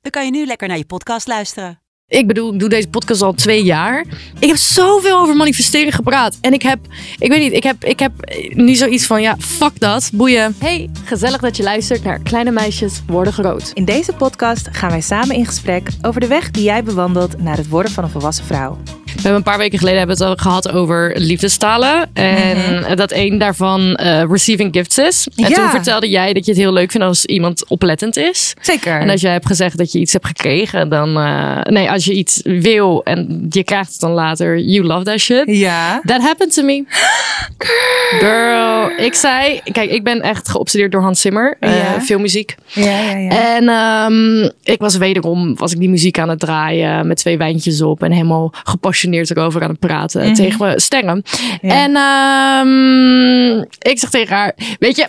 dan 0.00 0.10
kan 0.10 0.24
je 0.24 0.30
nu 0.30 0.46
lekker 0.46 0.68
naar 0.68 0.76
je 0.76 0.84
podcast 0.84 1.26
luisteren. 1.26 1.80
Ik 2.10 2.26
bedoel, 2.26 2.52
ik 2.52 2.58
doe 2.58 2.68
deze 2.68 2.88
podcast 2.88 3.22
al 3.22 3.32
twee 3.32 3.64
jaar. 3.64 4.04
Ik 4.38 4.48
heb 4.48 4.56
zoveel 4.56 5.18
over 5.18 5.36
manifesteren 5.36 5.92
gepraat. 5.92 6.38
En 6.40 6.52
ik 6.52 6.62
heb, 6.62 6.78
ik 7.18 7.30
weet 7.30 7.40
niet, 7.40 7.52
ik 7.52 7.62
heb, 7.62 7.84
ik 7.84 7.98
heb 7.98 8.12
nu 8.54 8.74
zoiets 8.74 9.06
van, 9.06 9.22
ja, 9.22 9.36
fuck 9.38 9.80
dat, 9.80 10.10
boeien. 10.12 10.54
Hey, 10.58 10.90
gezellig 11.04 11.40
dat 11.40 11.56
je 11.56 11.62
luistert 11.62 12.04
naar 12.04 12.18
Kleine 12.18 12.50
Meisjes 12.50 13.02
Worden 13.06 13.32
Groot. 13.32 13.70
In 13.74 13.84
deze 13.84 14.12
podcast 14.12 14.68
gaan 14.72 14.90
wij 14.90 15.00
samen 15.00 15.36
in 15.36 15.46
gesprek 15.46 15.88
over 16.02 16.20
de 16.20 16.26
weg 16.26 16.50
die 16.50 16.62
jij 16.62 16.82
bewandelt 16.82 17.42
naar 17.42 17.56
het 17.56 17.68
worden 17.68 17.92
van 17.92 18.04
een 18.04 18.10
volwassen 18.10 18.44
vrouw. 18.44 18.78
Hebben 19.30 19.48
een 19.48 19.52
paar 19.58 19.62
weken 19.64 19.78
geleden 19.78 19.98
hebben 19.98 20.16
we 20.18 20.24
het 20.24 20.32
al 20.38 20.42
gehad 20.50 20.72
over 20.72 21.12
liefdestalen. 21.16 22.10
En 22.12 22.96
dat 22.96 23.12
een 23.12 23.38
daarvan 23.38 23.94
eh, 23.94 24.22
receiving 24.30 24.74
gifts 24.74 24.98
is. 24.98 25.28
En 25.36 25.48
Ja. 25.48 25.54
toen 25.54 25.68
vertelde 25.70 26.08
jij 26.08 26.32
dat 26.32 26.44
je 26.44 26.50
het 26.50 26.60
heel 26.60 26.72
leuk 26.72 26.90
vindt 26.90 27.06
als 27.06 27.24
iemand 27.24 27.68
oplettend 27.68 28.16
is. 28.16 28.54
Zeker. 28.60 29.00
En 29.00 29.10
als 29.10 29.20
jij 29.20 29.32
hebt 29.32 29.46
gezegd 29.46 29.78
dat 29.78 29.92
je 29.92 29.98
iets 29.98 30.12
hebt 30.12 30.26
gekregen, 30.26 30.88
dan... 30.88 31.16
eh, 31.16 31.60
nee, 31.62 31.90
als 31.90 32.04
je 32.04 32.12
iets 32.12 32.40
wil 32.44 33.04
en 33.04 33.46
je 33.50 33.64
krijgt 33.64 33.90
het 33.92 34.00
dan 34.00 34.10
later, 34.12 34.58
you 34.58 34.86
love 34.86 35.04
that 35.04 35.18
shit. 35.18 35.42
Ja. 35.46 36.00
That 36.04 36.20
happened 36.20 36.52
to 36.54 36.62
me. 36.62 36.84
Girl. 38.20 38.90
Ik 38.98 39.14
zei, 39.14 39.60
kijk, 39.72 39.90
ik 39.90 40.04
ben 40.04 40.20
echt 40.20 40.48
geobsedeerd 40.48 40.92
door 40.92 41.02
Hans 41.02 41.20
Zimmer. 41.20 41.56
eh, 41.60 41.76
Ja. 41.76 42.00
veel 42.00 42.18
muziek. 42.18 42.54
Ja, 42.66 43.00
ja, 43.00 43.16
ja. 43.16 43.54
En 43.56 43.68
ehm, 43.68 44.50
ik 44.62 44.80
was 44.80 44.96
wederom, 44.96 45.56
was 45.56 45.72
ik 45.72 45.78
die 45.78 45.88
muziek 45.88 46.18
aan 46.18 46.28
het 46.28 46.38
draaien 46.40 47.06
met 47.06 47.16
twee 47.16 47.38
wijntjes 47.38 47.82
op 47.82 48.02
en 48.02 48.12
helemaal 48.12 48.52
gepassioneerd 48.64 49.19
erover 49.28 49.62
aan 49.62 49.70
het 49.70 49.78
praten 49.78 50.34
tegen 50.34 50.58
mijn 50.58 50.80
sterren. 50.80 51.22
Ja. 51.60 51.74
En 51.74 51.96
ehm, 51.96 53.58
ik 53.90 53.98
zeg 53.98 54.10
tegen 54.10 54.36
haar, 54.36 54.52
weet 54.78 54.96
je, 54.96 55.08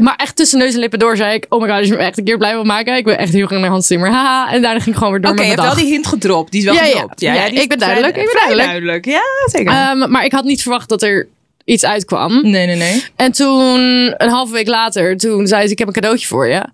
maar 0.00 0.16
echt 0.16 0.36
tussen 0.36 0.58
neus 0.58 0.74
en 0.74 0.80
lippen 0.80 0.98
door 0.98 1.16
zei 1.16 1.34
ik, 1.34 1.46
oh 1.48 1.60
my 1.60 1.68
god, 1.68 1.78
als 1.78 1.86
je 1.88 1.92
me 1.92 1.98
echt 1.98 2.18
een 2.18 2.24
keer 2.24 2.38
blij 2.38 2.52
wil 2.52 2.64
maken, 2.64 2.96
ik 2.96 3.04
wil 3.04 3.14
echt 3.14 3.32
heel 3.32 3.46
graag 3.46 3.60
naar 3.60 3.70
Hans 3.70 3.86
Zimmer. 3.86 4.10
Haha. 4.10 4.52
En 4.52 4.62
daarna 4.62 4.78
ging 4.80 4.90
ik 4.90 4.96
gewoon 4.96 5.12
weer 5.12 5.20
door 5.22 5.30
Oké, 5.32 5.42
je 5.42 5.48
hebt 5.48 5.60
wel 5.62 5.74
die 5.74 5.86
hint 5.86 6.06
gedropt. 6.06 6.50
Die 6.52 6.60
is 6.60 6.66
wel 6.66 6.74
Ja, 6.74 6.84
ja. 6.84 6.90
gedropt. 6.90 7.20
Ja, 7.20 7.48
die 7.48 7.60
ik 7.60 7.68
ben 7.68 7.78
vrij- 7.78 7.88
duidelijk, 8.00 8.16
ik 8.16 8.38
ben 8.48 8.56
duidelijk. 8.56 9.04
Ja, 9.04 9.22
zeker. 9.46 9.72
Ehm, 9.72 10.10
maar 10.10 10.24
ik 10.24 10.32
had 10.32 10.44
niet 10.44 10.62
verwacht 10.62 10.88
dat 10.88 11.02
er 11.02 11.28
iets 11.64 11.84
uitkwam. 11.84 12.40
nee, 12.42 12.66
nee, 12.66 12.76
nee. 12.76 13.04
En 13.16 13.32
toen, 13.32 13.78
een 14.16 14.28
halve 14.30 14.52
week 14.52 14.68
later, 14.68 15.16
toen 15.16 15.46
zei 15.46 15.66
ze, 15.66 15.72
ik 15.72 15.78
heb 15.78 15.86
een 15.88 15.94
cadeautje 15.94 16.26
voor 16.26 16.48
je. 16.48 16.64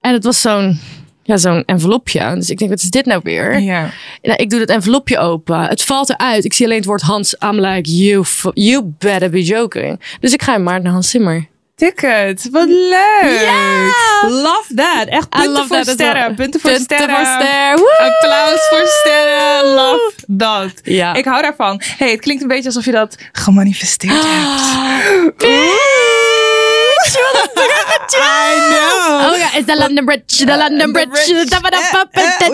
En 0.00 0.12
het 0.12 0.24
was 0.24 0.40
zo'n, 0.40 0.80
ja, 1.22 1.36
zo'n 1.36 1.62
envelopje. 1.64 2.34
Dus 2.34 2.50
ik 2.50 2.58
denk, 2.58 2.70
wat 2.70 2.82
is 2.82 2.90
dit 2.90 3.06
nou 3.06 3.20
weer? 3.24 3.58
Ja. 3.58 3.90
Nou, 4.22 4.36
ik 4.42 4.50
doe 4.50 4.60
het 4.60 4.70
envelopje 4.70 5.18
open. 5.18 5.60
Het 5.60 5.82
valt 5.82 6.10
eruit. 6.10 6.44
Ik 6.44 6.52
zie 6.52 6.64
alleen 6.64 6.78
het 6.78 6.86
woord 6.86 7.02
Hans. 7.02 7.36
I'm 7.44 7.60
like, 7.60 7.90
you, 7.90 8.24
you 8.54 8.92
better 8.98 9.30
be 9.30 9.42
joking. 9.42 10.00
Dus 10.20 10.32
ik 10.32 10.42
ga 10.42 10.54
in 10.54 10.62
maart 10.62 10.82
naar 10.82 10.92
Hans 10.92 11.10
Zimmer. 11.10 11.50
Ticket. 11.74 12.48
Wat 12.50 12.68
leuk. 12.68 13.40
Ja. 13.42 13.90
Love 14.28 14.74
that. 14.74 15.06
Echt 15.06 15.28
punten 15.28 15.66
voor 15.66 15.84
sterren. 15.84 16.34
Punten 16.34 16.60
voor 16.60 16.70
Punten 16.70 16.96
sterren. 16.96 17.16
voor 17.16 17.24
ster. 17.26 17.76
Woe! 17.76 17.98
Applaus 17.98 18.68
voor 18.68 18.86
sterren. 18.86 19.74
Love 19.74 20.12
dat. 20.26 20.72
Ja. 20.82 21.14
Ik 21.14 21.24
hou 21.24 21.42
daarvan. 21.42 21.80
hey, 21.98 22.10
het 22.10 22.20
klinkt 22.20 22.42
een 22.42 22.48
beetje 22.48 22.66
alsof 22.66 22.84
je 22.84 22.92
dat 22.92 23.16
gemanifesteerd 23.32 24.22
hebt. 24.24 25.42
I 27.14 28.54
know. 28.68 29.30
Oh 29.32 29.36
ja, 29.38 29.58
is 29.58 29.64
de 29.64 29.76
London 29.78 30.04
Bridge, 30.04 30.44
de 30.44 30.56
London 30.56 30.92
Bridge. 30.92 31.34
We 31.34 31.46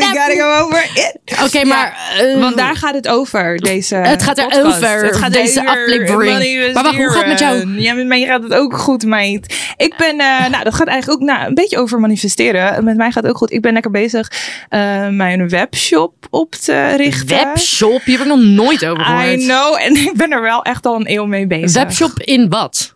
gotta 0.05 0.35
go 0.35 0.65
over 0.65 0.85
it. 0.95 1.17
Oké, 1.45 1.65
maar... 1.65 1.97
eh, 2.19 2.41
Want 2.41 2.57
daar 2.57 2.77
gaat 2.77 2.95
het 2.95 3.09
over, 3.09 3.57
deze 3.57 3.95
Het 3.95 4.23
gaat 4.23 4.39
er 4.39 4.65
over, 4.65 5.05
Het 5.05 5.17
gaat 5.17 5.33
deze 5.33 5.67
aflevering. 5.67 6.73
Maar 6.75 6.83
wacht, 6.83 6.97
hoe 6.97 7.09
gaat 7.11 7.17
het 7.19 7.27
met 7.27 7.39
jou? 7.39 7.81
Ja, 7.81 7.93
met 7.95 8.07
mij 8.07 8.27
gaat 8.27 8.43
het 8.43 8.55
ook 8.55 8.77
goed, 8.77 9.05
meid. 9.05 9.55
Ik 9.77 9.95
ben, 9.97 10.19
eh, 10.21 10.49
nou, 10.49 10.65
dat 10.65 10.75
gaat 10.75 10.87
eigenlijk 10.87 11.21
ook 11.23 11.29
nou, 11.29 11.47
een 11.49 11.55
beetje 11.55 11.79
over 11.79 12.01
manifesteren. 12.01 12.85
Met 12.85 12.97
mij 12.97 13.11
gaat 13.11 13.23
het 13.23 13.33
ook 13.33 13.39
goed. 13.39 13.53
Ik 13.53 13.63
ben 13.63 13.73
lekker 13.73 13.91
bezig 13.91 14.33
eh, 14.69 15.09
mijn 15.09 15.49
webshop 15.49 16.15
op 16.31 16.55
te 16.55 16.95
richten. 16.97 17.37
Webshop, 17.37 18.03
hier 18.05 18.19
heb 18.19 18.27
ik 18.27 18.33
nog 18.35 18.45
nooit 18.45 18.87
over 18.87 19.03
I 19.03 19.07
gehoord. 19.07 19.39
know. 19.41 19.77
En 19.81 19.97
ik 20.07 20.13
ben 20.17 20.33
er 20.33 20.43
wel 20.43 20.63
echt 20.63 20.87
al 20.87 20.95
een 20.95 21.11
eeuw 21.11 21.27
mee 21.27 21.47
bezig. 21.47 21.83
Webshop 21.83 22.19
in 22.19 22.49
wat? 22.49 22.95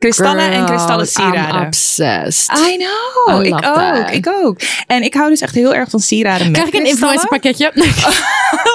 Kristallen. 0.00 0.50
En 0.52 0.66
kristallen 0.66 1.06
Girl, 1.06 1.26
I'm 1.26 1.32
sieraden. 1.32 1.66
obsessed. 1.66 2.58
I 2.58 2.76
know. 2.76 3.44
I 3.44 3.48
ik 3.48 3.54
ook. 3.54 3.62
that. 3.62 4.10
Ik 4.10 4.28
ook. 4.28 4.60
En 4.86 5.02
ik 5.02 5.14
hou 5.14 5.28
dus 5.30 5.40
echt 5.40 5.54
heel 5.54 5.74
erg 5.74 5.90
van 5.90 6.00
sieraden 6.00 6.52
Krijg 6.52 6.68
ik 6.68 6.74
een 6.74 6.86
influencer 6.86 7.28
pakketje? 7.28 7.72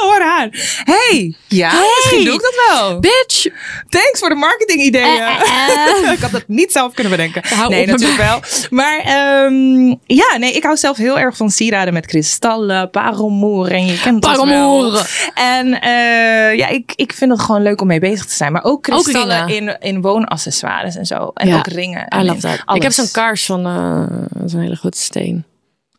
Hoor 0.05 0.21
aan. 0.23 0.49
Hey. 0.83 1.35
Ja, 1.47 1.71
misschien 1.95 2.25
doe 2.25 2.33
ik 2.33 2.41
dat 2.41 2.55
wel. 2.69 2.99
Bitch. 2.99 3.43
Thanks 3.89 4.19
voor 4.19 4.29
de 4.29 4.35
marketing 4.35 4.81
ideeën. 4.81 5.21
Eh, 5.21 6.11
ik 6.15 6.19
had 6.19 6.31
dat 6.31 6.43
niet 6.47 6.71
zelf 6.71 6.93
kunnen 6.93 7.11
bedenken. 7.11 7.41
Hou 7.55 7.69
nee, 7.69 7.85
natuurlijk 7.85 8.17
wel. 8.21 8.39
Maar 8.69 8.99
ehm, 8.99 9.87
ja, 10.05 10.37
nee, 10.37 10.51
ik 10.53 10.63
hou 10.63 10.77
zelf 10.77 10.97
heel 10.97 11.19
erg 11.19 11.37
van 11.37 11.49
sieraden 11.49 11.93
met 11.93 12.05
kristallen, 12.05 12.89
parelmoer 12.89 13.71
en 13.71 13.85
je 13.85 13.99
kent 13.99 14.25
het 14.25 14.35
wel. 14.45 14.97
En 15.33 15.81
eh, 15.81 16.57
ja, 16.57 16.67
ik, 16.67 16.93
ik 16.95 17.13
vind 17.13 17.31
het 17.31 17.41
gewoon 17.41 17.61
leuk 17.61 17.81
om 17.81 17.87
mee 17.87 17.99
bezig 17.99 18.25
te 18.25 18.33
zijn. 18.35 18.51
Maar 18.51 18.63
ook 18.63 18.83
kristallen 18.83 19.47
in, 19.47 19.77
in 19.79 20.01
woonaccessoires 20.01 20.95
en 20.95 21.05
zo. 21.05 21.31
En 21.33 21.47
Ja, 21.47 21.57
ook 21.57 21.67
ringen. 21.67 22.07
I 22.19 22.23
love 22.23 22.39
that. 22.39 22.75
Ik 22.75 22.81
heb 22.81 22.91
zo'n 22.91 23.11
kaars 23.11 23.45
van 23.45 23.65
eh, 23.65 24.03
zo'n 24.45 24.59
hele 24.61 24.75
grote 24.75 24.99
steen. 24.99 25.45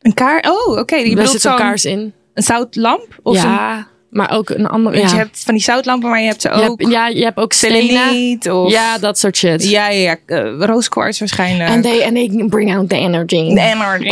Een 0.00 0.14
kaar. 0.14 0.44
Oh, 0.48 0.78
oké. 0.78 0.96
Je 0.96 1.14
Daar 1.14 1.24
zit 1.26 1.34
een 1.34 1.40
zo'n 1.40 1.56
kaars 1.56 1.84
in. 1.84 2.12
een 2.34 2.42
zoutlamp? 2.42 3.06
Of 3.22 3.36
een, 3.36 3.50
ja, 3.50 3.86
maar 4.16 4.30
ook 4.30 4.50
een 4.50 4.66
andere. 4.66 4.96
Ja. 4.98 5.08
je 5.08 5.14
hebt 5.16 5.42
van 5.44 5.54
die 5.54 5.62
zoutlampen, 5.62 6.10
maar 6.10 6.20
je 6.20 6.26
hebt 6.26 6.42
ze 6.42 6.48
Je 6.48 6.54
ook. 6.54 6.80
hebt, 6.80 6.92
ja, 6.92 7.06
je 7.08 7.24
hebt 7.24 7.36
ook 7.38 7.52
seleniet 7.52 8.50
of 8.50 8.70
Ja, 8.70 8.98
dat 8.98 9.18
soort 9.18 9.36
shit. 9.36 9.68
ja, 9.70 9.88
ja, 9.88 10.16
ja. 10.26 10.34
eh, 10.36 10.52
rooskwarts 10.58 11.18
waarschijnlijk. 11.18 11.70
En 11.70 11.80
they, 11.82 12.02
and 12.04 12.14
they 12.14 12.44
bring 12.48 12.74
out 12.76 12.88
the 12.88 12.96
energy. 12.96 13.54
De 13.54 13.60
energy. 13.60 14.08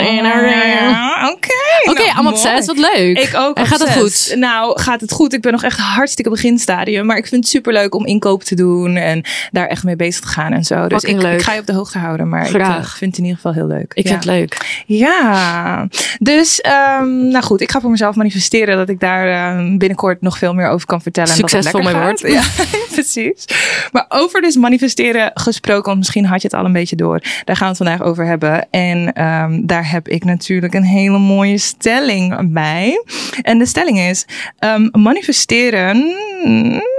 Oké. 1.33 1.53
Oké, 1.91 2.03
nou, 2.03 2.09
I'm 2.17 2.23
mooi. 2.23 2.35
obsessed. 2.35 2.67
Wat 2.67 2.79
leuk. 2.95 3.19
Ik 3.19 3.37
ook. 3.37 3.57
En 3.57 3.67
gaat 3.67 3.81
het 3.81 3.93
goed? 3.97 4.35
Nou, 4.37 4.81
gaat 4.81 5.01
het 5.01 5.13
goed. 5.13 5.33
Ik 5.33 5.41
ben 5.41 5.53
nog 5.53 5.63
echt 5.63 5.79
hartstikke 5.79 6.31
beginstadium. 6.31 7.07
Maar 7.07 7.17
ik 7.17 7.27
vind 7.27 7.43
het 7.45 7.51
super 7.53 7.73
leuk 7.73 7.95
om 7.95 8.07
inkoop 8.07 8.43
te 8.43 8.55
doen. 8.55 8.97
En 8.97 9.23
daar 9.51 9.67
echt 9.67 9.85
mee 9.85 9.97
bezig 9.97 10.21
te 10.21 10.29
gaan 10.29 10.53
en 10.53 10.65
zo. 10.65 10.87
Dus 10.89 11.03
ik, 11.05 11.23
ik 11.23 11.43
ga 11.43 11.53
je 11.53 11.61
op 11.61 11.67
de 11.67 11.73
hoogte 11.73 11.99
houden. 11.99 12.29
Maar 12.29 12.43
ik 12.45 12.49
Graag. 12.49 12.77
eh, 12.79 12.99
vind 12.99 13.11
het 13.11 13.19
in 13.19 13.25
ieder 13.25 13.37
geval 13.37 13.53
heel 13.53 13.67
leuk. 13.67 13.93
Ik 13.95 14.05
ja. 14.05 14.11
vind 14.11 14.25
het 14.25 14.33
leuk. 14.33 14.83
Ja. 14.87 15.89
Dus, 16.19 16.61
ehm, 16.61 17.29
nou 17.29 17.45
goed. 17.45 17.61
Ik 17.61 17.71
ga 17.71 17.81
voor 17.81 17.91
mezelf 17.91 18.15
manifesteren 18.15 18.77
dat 18.77 18.89
ik 18.89 19.01
daar 19.01 19.29
ehm, 19.57 19.77
binnenkort 19.95 20.21
nog 20.23 20.39
veel 20.39 20.55
meer 20.55 20.69
over 20.69 20.87
kan 20.87 21.03
vertellen. 21.03 21.35
en 21.35 21.41
dat 21.41 21.51
het 21.51 21.83
mijn 21.83 21.97
gaat. 21.97 22.21
Ja, 22.21 22.43
precies. 22.95 23.45
Maar 23.93 24.05
over 24.09 24.41
dus 24.41 24.57
manifesteren 24.57 25.31
gesproken, 25.35 25.85
want 25.85 25.99
misschien 25.99 26.25
had 26.25 26.43
je 26.43 26.49
het 26.49 26.57
al 26.57 26.65
een 26.65 26.73
beetje 26.73 26.97
door. 26.97 27.21
Daar 27.45 27.57
gaan 27.57 27.73
we 27.73 27.77
het 27.79 27.89
vandaag 27.89 28.03
over 28.03 28.27
hebben. 28.27 28.71
En 28.71 29.13
ehm, 29.13 29.67
daar 29.67 29.91
heb 29.91 30.09
ik 30.09 30.25
natuurlijk 30.25 30.75
een 30.75 30.85
hele 30.85 31.19
mooie 31.19 31.59
stelling 31.59 32.53
bij. 32.53 33.05
En 33.43 33.59
de 33.59 33.67
stelling 33.67 33.99
is: 33.99 34.27
ehm, 34.59 34.89
manifesteren. 34.93 36.15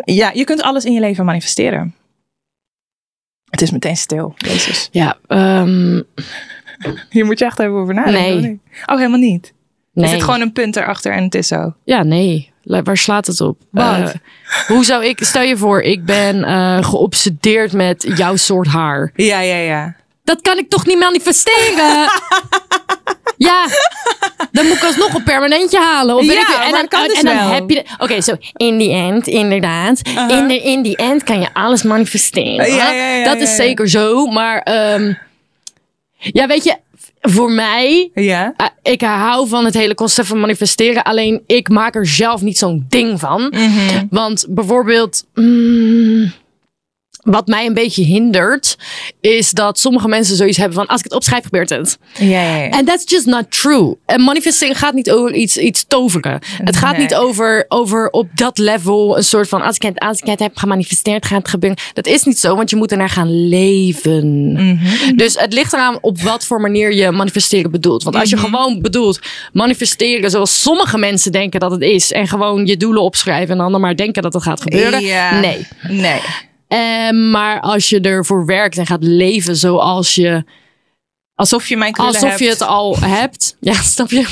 Ja, 0.05 0.31
je 0.33 0.43
kunt 0.43 0.61
alles 0.61 0.85
in 0.85 0.93
je 0.93 0.99
leven 0.99 1.25
manifesteren. 1.25 1.95
Het 3.49 3.61
is 3.61 3.71
meteen 3.71 3.97
stil. 3.97 4.33
Jezus. 4.37 4.89
Ja, 4.91 5.17
ehm, 5.27 6.01
Hier 7.09 7.25
moet 7.25 7.39
je 7.39 7.45
echt 7.45 7.59
even 7.59 7.73
over 7.73 7.93
nadenken. 7.93 8.41
Nee. 8.41 8.59
Oh, 8.85 8.97
helemaal 8.97 9.19
niet. 9.19 9.53
Nee. 9.95 10.05
Is 10.05 10.11
het 10.11 10.23
gewoon 10.23 10.41
een 10.41 10.51
punt 10.51 10.75
erachter 10.75 11.11
en 11.11 11.23
het 11.23 11.35
is 11.35 11.47
zo? 11.47 11.73
Ja, 11.83 12.03
nee. 12.03 12.53
Waar 12.63 12.97
slaat 12.97 13.27
het 13.27 13.41
op? 13.41 13.57
Eh, 13.73 14.07
hoe 14.67 14.85
zou 14.85 15.05
ik... 15.05 15.23
Stel 15.23 15.41
je 15.41 15.57
voor, 15.57 15.81
ik 15.81 16.05
ben 16.05 16.43
eh, 16.43 16.83
geobsedeerd 16.83 17.71
met 17.73 18.05
jouw 18.15 18.35
soort 18.35 18.67
haar. 18.67 19.11
Ja, 19.15 19.39
ja, 19.39 19.55
ja. 19.55 19.95
Dat 20.23 20.41
kan 20.41 20.57
ik 20.57 20.69
toch 20.69 20.85
niet 20.85 20.99
manifesteren? 20.99 22.09
ja, 23.47 23.67
dan 24.51 24.65
moet 24.65 24.75
ik 24.75 24.83
alsnog 24.83 25.13
een 25.13 25.23
permanentje 25.23 25.79
halen. 25.79 26.15
Of 26.15 26.23
Ja, 26.23 26.31
ik, 26.31 26.65
en 26.65 26.71
dan, 26.71 26.87
kan 26.87 27.07
dus 27.07 27.19
en 27.19 27.25
dan 27.25 27.35
wel. 27.35 27.49
heb 27.49 27.69
je... 27.69 27.85
Oké, 27.97 28.21
zo 28.21 28.35
in 28.53 28.79
the 28.79 28.89
end, 28.89 29.27
inderdaad. 29.27 30.01
in, 30.07 30.47
the, 30.47 30.61
in 30.61 30.83
the 30.83 30.95
end 30.95 31.23
kan 31.23 31.39
je 31.39 31.47
alles 31.53 31.83
manifesteren. 31.83 32.67
Ja, 32.75 32.91
ja, 32.91 33.15
ja, 33.15 33.23
dat 33.23 33.37
is 33.37 33.55
zeker 33.55 33.89
zo. 33.89 34.25
Maar 34.25 34.59
ehm, 34.61 35.13
ja, 36.17 36.47
weet 36.47 36.63
je... 36.63 36.75
Voor 37.29 37.51
mij, 37.51 38.09
Ja. 38.13 38.53
eh, 38.57 38.65
ik 38.91 39.01
hou 39.01 39.47
van 39.47 39.65
het 39.65 39.73
hele 39.73 39.93
concept 39.95 40.27
van 40.27 40.39
manifesteren. 40.39 41.03
Alleen 41.03 41.41
ik 41.47 41.69
maak 41.69 41.95
er 41.95 42.07
zelf 42.07 42.41
niet 42.41 42.57
zo'n 42.57 42.85
ding 42.89 43.19
van. 43.19 43.41
Mhm. 43.51 44.05
Want 44.09 44.45
bijvoorbeeld... 44.49 45.25
mm, 45.33 45.84
wat 47.21 47.47
mij 47.47 47.65
een 47.65 47.73
beetje 47.73 48.03
hindert, 48.03 48.77
is 49.21 49.51
dat 49.51 49.79
sommige 49.79 50.07
mensen 50.07 50.35
zoiets 50.35 50.57
hebben 50.57 50.75
van: 50.77 50.87
als 50.87 50.97
ik 50.99 51.03
het 51.03 51.13
opschrijf, 51.13 51.43
gebeurt 51.43 51.69
het. 51.69 51.97
Ja, 52.19 52.25
ja, 52.27 52.55
ja. 52.55 52.69
En 52.69 52.85
that's 52.85 53.11
just 53.11 53.25
not 53.25 53.51
true. 53.51 53.95
En 54.05 54.21
manifesteren 54.21 54.75
gaat 54.75 54.93
niet 54.93 55.11
over 55.11 55.33
iets, 55.33 55.57
iets 55.57 55.85
toveren. 55.87 56.39
Het 56.63 56.75
gaat 56.75 56.91
Nee. 56.91 57.01
niet 57.01 57.15
over, 57.15 57.65
over 57.67 58.09
op 58.09 58.27
dat 58.33 58.57
level 58.57 59.17
een 59.17 59.23
soort 59.23 59.47
van: 59.47 59.61
als 59.61 59.75
ik, 59.75 59.81
het, 59.81 59.99
als 59.99 60.19
ik 60.19 60.25
het 60.27 60.39
heb 60.39 60.57
gemanifesteerd, 60.57 61.25
gaat 61.25 61.37
het 61.37 61.47
gebeuren. 61.49 61.79
Dat 61.93 62.07
is 62.07 62.23
niet 62.23 62.39
zo, 62.39 62.55
want 62.55 62.69
je 62.69 62.75
moet 62.75 62.91
ernaar 62.91 63.09
gaan 63.09 63.47
leven. 63.47 64.51
Mhm. 64.51 65.15
Dus 65.15 65.39
het 65.39 65.53
ligt 65.53 65.73
eraan 65.73 65.97
op 66.01 66.21
wat 66.21 66.45
voor 66.45 66.61
manier 66.61 66.93
je 66.93 67.11
manifesteren 67.11 67.71
bedoelt. 67.71 68.03
Want 68.03 68.15
als 68.15 68.29
je 68.29 68.35
Mhm. 68.35 68.45
gewoon 68.45 68.81
bedoelt 68.81 69.19
manifesteren 69.53 70.29
zoals 70.31 70.61
sommige 70.61 70.97
mensen 70.97 71.31
denken 71.31 71.59
dat 71.59 71.71
het 71.71 71.81
is. 71.81 72.11
En 72.11 72.27
gewoon 72.27 72.65
je 72.65 72.77
doelen 72.77 73.01
opschrijven 73.01 73.59
en 73.59 73.71
dan 73.71 73.81
maar 73.81 73.95
denken 73.95 74.21
dat 74.23 74.33
het 74.33 74.43
gaat 74.43 74.61
gebeuren. 74.61 75.01
Nee. 75.41 75.67
Nee. 75.89 76.19
Eh, 76.67 77.09
maar 77.11 77.61
als 77.61 77.89
je 77.89 78.01
ervoor 78.01 78.45
werkt 78.45 78.77
en 78.77 78.85
gaat 78.85 79.03
leven 79.03 79.55
zoals 79.55 80.15
je 80.15 80.43
Alsof 81.35 81.67
je 81.67 81.77
mijn 81.77 81.93
Alsof 81.95 82.21
hebt. 82.29 82.39
je 82.39 82.49
het 82.49 82.61
al 82.61 82.97
hebt. 82.99 83.57
Ja, 83.59 83.73
snap 83.95 84.09
je? 84.09 84.25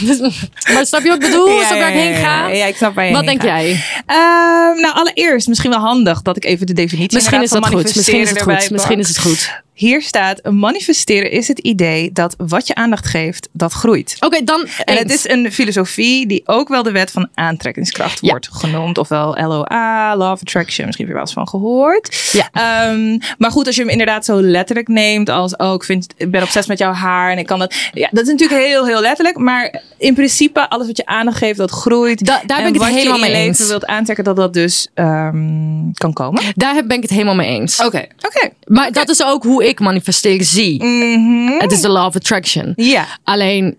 Maar 0.73 0.85
snap 0.85 1.01
je 1.03 1.07
wat 1.09 1.23
ik 1.23 1.29
bedoel? 1.29 1.49
Ja, 1.49 1.65
Snap 1.65 1.73
je 1.73 1.79
waar 1.79 1.89
ik 1.89 1.95
ja, 1.95 2.01
heen 2.01 2.15
ga? 2.15 2.47
Ja, 2.47 2.53
ja, 2.55 2.65
ik 2.65 2.75
snap 2.75 2.95
waar 2.95 3.05
je 3.05 3.13
Wat 3.13 3.25
denk 3.25 3.41
gaat. 3.41 3.49
jij? 3.49 3.83
Ehm, 4.05 4.81
nou, 4.81 4.93
allereerst 4.93 5.47
misschien 5.47 5.69
wel 5.69 5.79
handig 5.79 6.21
dat 6.21 6.37
ik 6.37 6.45
even 6.45 6.65
de 6.65 6.73
definitie 6.73 7.13
Misschien 7.17 7.41
is 7.41 7.49
dat 7.49 7.67
van 7.67 7.77
goed. 7.77 7.95
Misschien 7.95 8.19
is 8.21 8.29
het 8.29 8.41
goed. 8.41 8.69
Misschien 8.71 8.99
is 8.99 9.07
het 9.07 9.19
goed. 9.19 9.61
Hier 9.73 10.01
staat, 10.01 10.43
manifesteren 10.51 11.31
is 11.31 11.47
het 11.47 11.59
idee 11.59 12.11
dat 12.11 12.35
wat 12.37 12.67
je 12.67 12.75
aandacht 12.75 13.05
geeft, 13.05 13.49
dat 13.51 13.73
groeit. 13.73 14.15
Oké, 14.19 14.43
dan 14.43 14.67
En 14.85 14.97
het 14.97 15.11
is 15.11 15.29
een 15.29 15.51
filosofie 15.51 16.27
die 16.27 16.41
ook 16.45 16.67
wel 16.67 16.83
de 16.83 16.91
wet 16.91 17.11
van 17.11 17.27
aantrekkingskracht 17.33 18.17
Ja. 18.21 18.29
wordt 18.29 18.49
genoemd. 18.51 18.97
Ofwel 18.97 19.35
LOA, 19.47 20.15
Law 20.17 20.31
of 20.31 20.41
Attraction. 20.41 20.85
Misschien 20.85 21.05
heb 21.07 21.07
je 21.07 21.13
wel 21.13 21.21
eens 21.21 21.33
van 21.33 21.47
gehoord. 21.47 22.29
Ja. 22.31 22.49
Ehm, 22.51 23.17
maar 23.37 23.51
goed, 23.51 23.65
als 23.65 23.75
je 23.75 23.81
hem 23.81 23.91
inderdaad 23.91 24.25
zo 24.25 24.41
letterlijk 24.41 24.87
neemt 24.87 25.29
als... 25.29 25.55
Oh, 25.55 25.73
ik, 25.73 25.83
vind, 25.83 26.13
ik 26.17 26.31
ben 26.31 26.41
obsessief 26.41 26.67
met 26.67 26.77
jouw 26.77 26.91
haar 26.93 27.31
en 27.31 27.37
ik 27.37 27.45
kan 27.45 27.59
dat... 27.59 27.75
Ja, 27.93 28.07
dat 28.11 28.25
is 28.25 28.31
natuurlijk 28.31 28.61
heel, 28.61 28.85
heel 28.85 29.01
letterlijk. 29.01 29.37
Maar 29.37 29.81
in 29.97 30.13
principe, 30.13 30.69
alles 30.69 30.87
wat 30.87 30.97
je 30.97 31.05
aandacht 31.05 31.37
geeft, 31.37 31.57
dat 31.57 31.71
groeit. 31.71 32.25
Da- 32.25 32.33
daar 32.33 32.45
ben 32.45 32.57
En 32.57 32.67
ik 32.67 32.73
het 32.73 32.83
wat 32.83 32.91
helemaal 32.91 33.17
je 33.17 33.25
je 33.25 33.31
mee 33.31 33.39
leven 33.41 33.59
eens. 33.59 33.67
wilt 33.67 33.85
aantrekken, 33.85 34.23
dat 34.25 34.35
dat 34.35 34.53
dus 34.53 34.87
ehm, 34.93 35.91
kan 35.93 36.13
komen. 36.13 36.43
Daar 36.55 36.85
ben 36.85 36.95
ik 36.97 37.01
het 37.01 37.11
helemaal 37.11 37.35
mee 37.35 37.47
eens. 37.59 37.79
Oké, 37.85 38.07
oké. 38.25 38.49
Maar 38.67 38.91
dat 38.91 39.09
is 39.09 39.23
ook 39.23 39.43
hoe 39.43 39.61
ik 39.67 39.72
manifesteren 39.79 40.45
zie. 40.45 40.83
Mhm. 40.83 41.59
Het 41.59 41.71
is 41.71 41.81
de 41.81 41.89
law 41.89 42.05
of 42.05 42.15
attraction. 42.15 42.73
Ja, 42.75 43.07
Alleen 43.23 43.77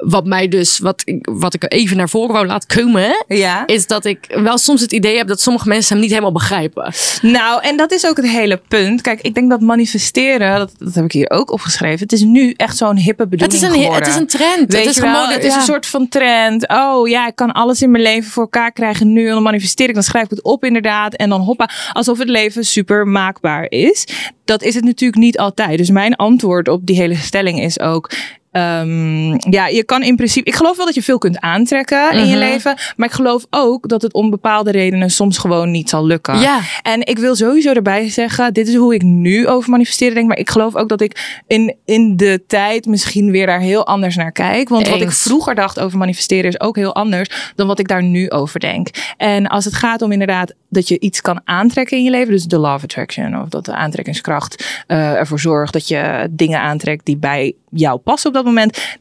wat 0.00 0.26
mij 0.26 0.48
dus, 0.48 0.78
wat 0.78 1.02
ik, 1.04 1.28
wat 1.30 1.54
ik 1.54 1.72
even 1.72 1.96
naar 1.96 2.08
voren 2.08 2.32
wou 2.32 2.46
laten 2.46 2.82
komen, 2.82 3.24
ja. 3.28 3.66
is 3.66 3.86
dat 3.86 4.04
ik 4.04 4.18
wel 4.42 4.58
soms 4.58 4.80
het 4.80 4.92
idee 4.92 5.16
heb 5.16 5.26
dat 5.26 5.40
sommige 5.40 5.68
mensen 5.68 5.92
hem 5.92 6.00
niet 6.00 6.10
helemaal 6.10 6.32
begrijpen. 6.32 6.92
Nou, 7.22 7.62
en 7.62 7.76
dat 7.76 7.92
is 7.92 8.06
ook 8.06 8.16
het 8.16 8.28
hele 8.28 8.60
punt. 8.68 9.00
Kijk, 9.00 9.20
ik 9.20 9.34
denk 9.34 9.50
dat 9.50 9.60
manifesteren, 9.60 10.58
dat, 10.58 10.72
dat 10.78 10.94
heb 10.94 11.04
ik 11.04 11.12
hier 11.12 11.30
ook 11.30 11.50
opgeschreven. 11.50 11.98
Het 11.98 12.12
is 12.12 12.22
nu 12.22 12.54
echt 12.56 12.76
zo'n 12.76 12.96
hippe 12.96 13.22
Het 13.22 13.30
bedoeling 13.30 13.62
is 13.62 13.68
een, 13.68 13.74
geworden. 13.74 13.98
het 13.98 14.08
is 14.08 14.20
een 14.20 14.26
trend. 14.26 14.72
Weet 14.72 14.80
het 14.80 14.90
is 14.90 14.94
je 14.94 15.00
wel, 15.00 15.14
gewoon, 15.14 15.28
het 15.32 15.44
is 15.44 15.52
ja. 15.52 15.58
een 15.58 15.64
soort 15.64 15.86
van 15.86 16.08
trend. 16.08 16.68
Oh 16.68 17.08
ja, 17.08 17.26
ik 17.26 17.34
kan 17.34 17.52
alles 17.52 17.82
in 17.82 17.90
mijn 17.90 18.02
leven 18.02 18.30
voor 18.30 18.42
elkaar 18.42 18.72
krijgen 18.72 19.12
nu. 19.12 19.26
En 19.26 19.32
dan 19.34 19.42
manifesteer 19.42 19.88
ik, 19.88 19.94
dan 19.94 20.02
schrijf 20.02 20.24
ik 20.24 20.30
het 20.30 20.42
op 20.42 20.64
inderdaad. 20.64 21.14
En 21.14 21.28
dan 21.28 21.40
hoppa, 21.40 21.70
alsof 21.92 22.18
het 22.18 22.28
leven 22.28 22.64
super 22.64 23.06
maakbaar 23.06 23.66
is. 23.68 24.06
Dat 24.44 24.62
is 24.62 24.74
het 24.74 24.84
natuurlijk 24.84 25.22
niet 25.22 25.38
altijd. 25.38 25.78
Dus 25.78 25.90
mijn 25.90 26.16
antwoord 26.16 26.68
op 26.68 26.86
die 26.86 26.96
hele 26.96 27.16
stelling 27.16 27.60
is 27.60 27.80
ook... 27.80 28.10
ehm, 28.50 29.50
ja, 29.52 29.66
je 29.66 29.84
kan 29.84 30.02
in 30.02 30.16
principe. 30.16 30.48
Ik 30.48 30.54
geloof 30.54 30.76
wel 30.76 30.86
dat 30.86 30.94
je 30.94 31.02
veel 31.02 31.18
kunt 31.18 31.40
aantrekken 31.40 32.12
in 32.12 32.26
je 32.26 32.36
Mhm. 32.36 32.38
leven. 32.38 32.76
Maar 32.96 33.08
ik 33.08 33.14
geloof 33.14 33.46
ook 33.50 33.88
dat 33.88 34.02
het 34.02 34.12
om 34.12 34.30
bepaalde 34.30 34.70
redenen 34.70 35.10
soms 35.10 35.38
gewoon 35.38 35.70
niet 35.70 35.88
zal 35.88 36.06
lukken. 36.06 36.38
Ja. 36.38 36.60
En 36.82 37.06
ik 37.06 37.18
wil 37.18 37.36
sowieso 37.36 37.72
erbij 37.72 38.08
zeggen, 38.08 38.52
dit 38.52 38.68
is 38.68 38.74
hoe 38.74 38.94
ik 38.94 39.02
nu 39.02 39.48
over 39.48 39.70
manifesteren 39.70 40.14
denk. 40.14 40.28
Maar 40.28 40.38
ik 40.38 40.50
geloof 40.50 40.76
ook 40.76 40.88
dat 40.88 41.00
ik 41.00 41.40
in, 41.46 41.76
in 41.84 42.16
de 42.16 42.42
tijd 42.46 42.86
misschien 42.86 43.30
weer 43.30 43.46
daar 43.46 43.60
heel 43.60 43.86
anders 43.86 44.16
naar 44.16 44.32
kijk. 44.32 44.68
Want 44.68 44.88
wat 44.88 45.00
ik 45.00 45.12
vroeger 45.12 45.54
dacht 45.54 45.80
over 45.80 45.98
manifesteren 45.98 46.50
is 46.50 46.60
ook 46.60 46.76
heel 46.76 46.94
anders 46.94 47.52
dan 47.54 47.66
wat 47.66 47.78
ik 47.78 47.88
daar 47.88 48.02
nu 48.02 48.30
over 48.30 48.60
denk. 48.60 48.88
En 49.16 49.46
als 49.46 49.64
het 49.64 49.74
gaat 49.74 50.02
om 50.02 50.12
inderdaad 50.12 50.54
dat 50.68 50.88
je 50.88 50.98
iets 50.98 51.20
kan 51.20 51.40
aantrekken 51.44 51.96
in 51.96 52.04
je 52.04 52.10
leven. 52.10 52.32
Dus 52.32 52.44
de 52.44 52.58
law 52.58 52.74
of 52.74 52.82
attraction. 52.82 53.40
Of 53.42 53.48
dat 53.48 53.64
de 53.64 53.74
aantrekkingskracht 53.74 54.82
eh, 54.86 55.12
ervoor 55.12 55.40
zorgt 55.40 55.72
dat 55.72 55.88
je 55.88 56.28
dingen 56.30 56.60
aantrekt 56.60 57.04
die 57.06 57.16
bij 57.16 57.54
jou 57.70 57.98
passen 57.98 58.28
op 58.28 58.34
dat 58.34 58.39
moment. 58.44 58.98